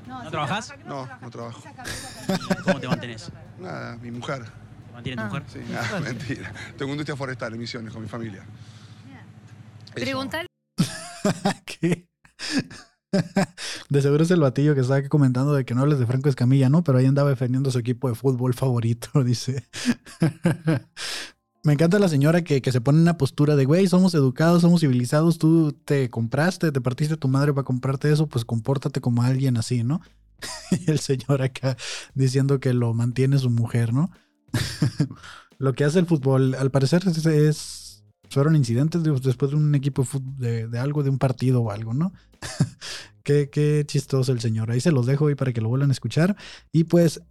[0.07, 0.67] ¿No sí trabajás?
[0.67, 1.19] trabaja, No, trabaja.
[1.25, 1.59] no trabajo.
[1.59, 3.31] Esa ¿Cómo te mantenés?
[3.59, 4.45] nada, mi mujer.
[4.45, 5.25] ¿Te mantiene tu Ah.
[5.29, 5.43] mujer?
[5.51, 6.53] Sí, nada, mentira.
[6.77, 8.43] Tengo industria forestal en Misiones con mi familia.
[8.43, 9.93] Eso.
[9.95, 10.47] Preguntale
[11.65, 12.07] ¿Qué?
[13.89, 16.69] De seguro es el batillo que estaba comentando de que no hables de Franco Escamilla,
[16.69, 16.83] ¿no?
[16.83, 19.67] Pero ahí andaba defendiendo su equipo de fútbol favorito, dice.
[21.63, 24.81] Me encanta la señora que, se pone en una postura de, güey, somos educados, somos
[24.81, 29.57] civilizados, tú te compraste, te partiste tu madre para comprarte eso, pues compórtate como alguien
[29.57, 30.01] así, ¿no?
[30.71, 31.77] Y el señor acá
[32.15, 34.09] diciendo que lo mantiene su mujer, ¿no?
[35.59, 37.80] lo que hace el fútbol, al parecer, es-
[38.31, 40.05] fueron incidentes de- después de un equipo
[40.37, 42.13] de, de, algo, de un partido o algo, ¿no?
[43.23, 44.71] qué, qué chistoso el señor.
[44.71, 46.35] Ahí se los dejo ahí para que lo vuelvan a escuchar.
[46.71, 47.21] Y pues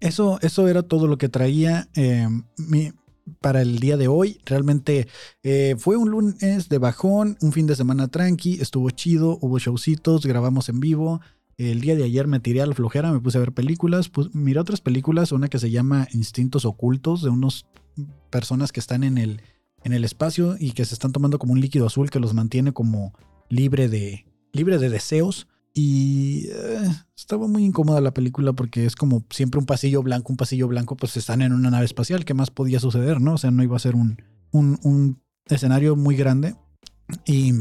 [0.00, 2.92] eso, eso era todo lo que traía eh, mi-
[3.40, 4.38] para el día de hoy.
[4.44, 5.08] Realmente
[5.42, 10.26] eh, fue un lunes de bajón, un fin de semana tranqui, estuvo chido, hubo showcitos,
[10.26, 11.20] grabamos en vivo.
[11.56, 14.34] El día de ayer me tiré a la flojera, me puse a ver películas, pues,
[14.34, 17.64] miré otras películas, una que se llama Instintos Ocultos, de unos
[18.28, 19.40] personas que están en el,
[19.84, 22.72] en el espacio y que se están tomando como un líquido azul que los mantiene
[22.72, 23.12] como
[23.48, 25.46] libre de, libre de deseos.
[25.76, 30.36] Y eh, estaba muy incómoda la película porque es como siempre un pasillo blanco, un
[30.36, 32.24] pasillo blanco, pues están en una nave espacial.
[32.24, 33.34] ¿Qué más podía suceder, no?
[33.34, 34.22] O sea, no iba a ser un,
[34.52, 36.54] un, un escenario muy grande.
[37.26, 37.52] Y,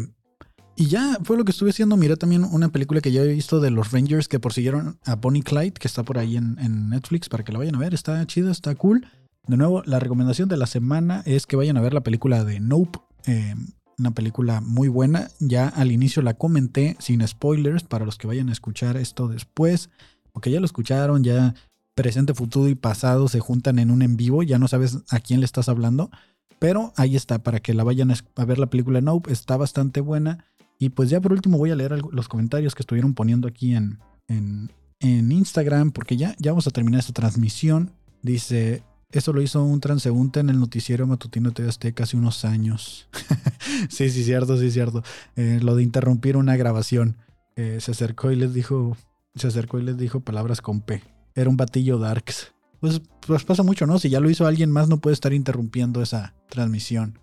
[0.76, 1.98] y ya fue lo que estuve haciendo.
[1.98, 5.44] Miré también una película que ya he visto de los Rangers que persiguieron a Bonnie
[5.44, 7.94] Clyde, que está por ahí en, Netflix para que la vayan a ver.
[7.94, 9.06] Está chida, está cool.
[9.48, 12.60] De nuevo, la recomendación de la semana es que vayan a ver la película de
[12.60, 13.00] Nope.
[13.26, 13.56] eh,
[13.98, 15.30] una película muy buena.
[15.40, 19.90] Ya al inicio la comenté sin spoilers para los que vayan a escuchar esto después.
[20.32, 21.54] O que ya lo escucharon, ya
[21.94, 24.44] presente, futuro y pasado se juntan en un en vivo.
[24.44, 26.10] Ya no sabes a quién le estás hablando.
[26.58, 29.32] Pero ahí está, para que la vayan a ver la película Nope.
[29.32, 30.46] Está bastante buena.
[30.80, 34.00] Y pues ya por último voy a leer los comentarios que estuvieron poniendo aquí en,
[34.28, 34.72] en,
[35.02, 35.92] en Instagram.
[35.92, 37.92] Porque ya, ya vamos a terminar esta transmisión.
[38.24, 38.84] Dice,
[39.14, 43.08] eso lo hizo un transeúnte en el noticiero matutino de Azteca hace unos años.
[43.90, 45.04] sí, sí, cierto, sí, cierto.
[45.36, 47.18] Eh, lo de interrumpir una grabación.
[47.56, 48.98] Eh, se acercó y les dijo,
[49.36, 51.04] se acercó y les dijo palabras con P.
[51.36, 52.54] Era un batillo darks.
[52.80, 54.00] Pues, pues pasa mucho, ¿no?
[54.00, 57.20] Si ya lo hizo alguien más, no puede estar interrumpiendo esa transmisión.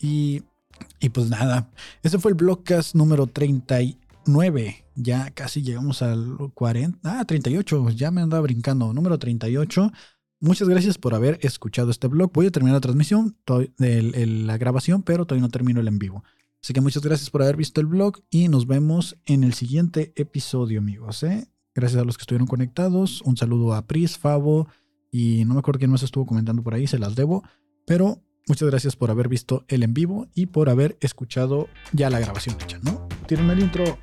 [0.00, 0.42] Y,
[0.98, 1.70] y pues nada,
[2.02, 4.84] ese fue el Blockcast número 39.
[4.96, 6.98] Ya casi llegamos al 40.
[7.20, 7.90] Ah, 38.
[7.90, 8.92] Ya me andaba brincando.
[8.92, 9.92] Número 38.
[10.40, 12.32] Muchas gracias por haber escuchado este blog.
[12.32, 13.36] Voy a terminar la transmisión,
[13.78, 16.24] el- la grabación, pero todavía no termino el en vivo.
[16.62, 20.12] Así que muchas gracias por haber visto el blog y nos vemos en el siguiente
[20.16, 21.22] episodio, amigos.
[21.22, 21.46] ¿eh?
[21.74, 23.22] Gracias a los que estuvieron conectados.
[23.22, 24.66] Un saludo a Pris, Favo
[25.10, 27.42] y no me acuerdo quién más estuvo comentando por ahí, se las debo.
[27.86, 32.18] Pero muchas gracias por haber visto el en vivo y por haber escuchado ya la
[32.20, 33.08] grabación hecha, ¿no?
[33.26, 33.98] Tienen el intro.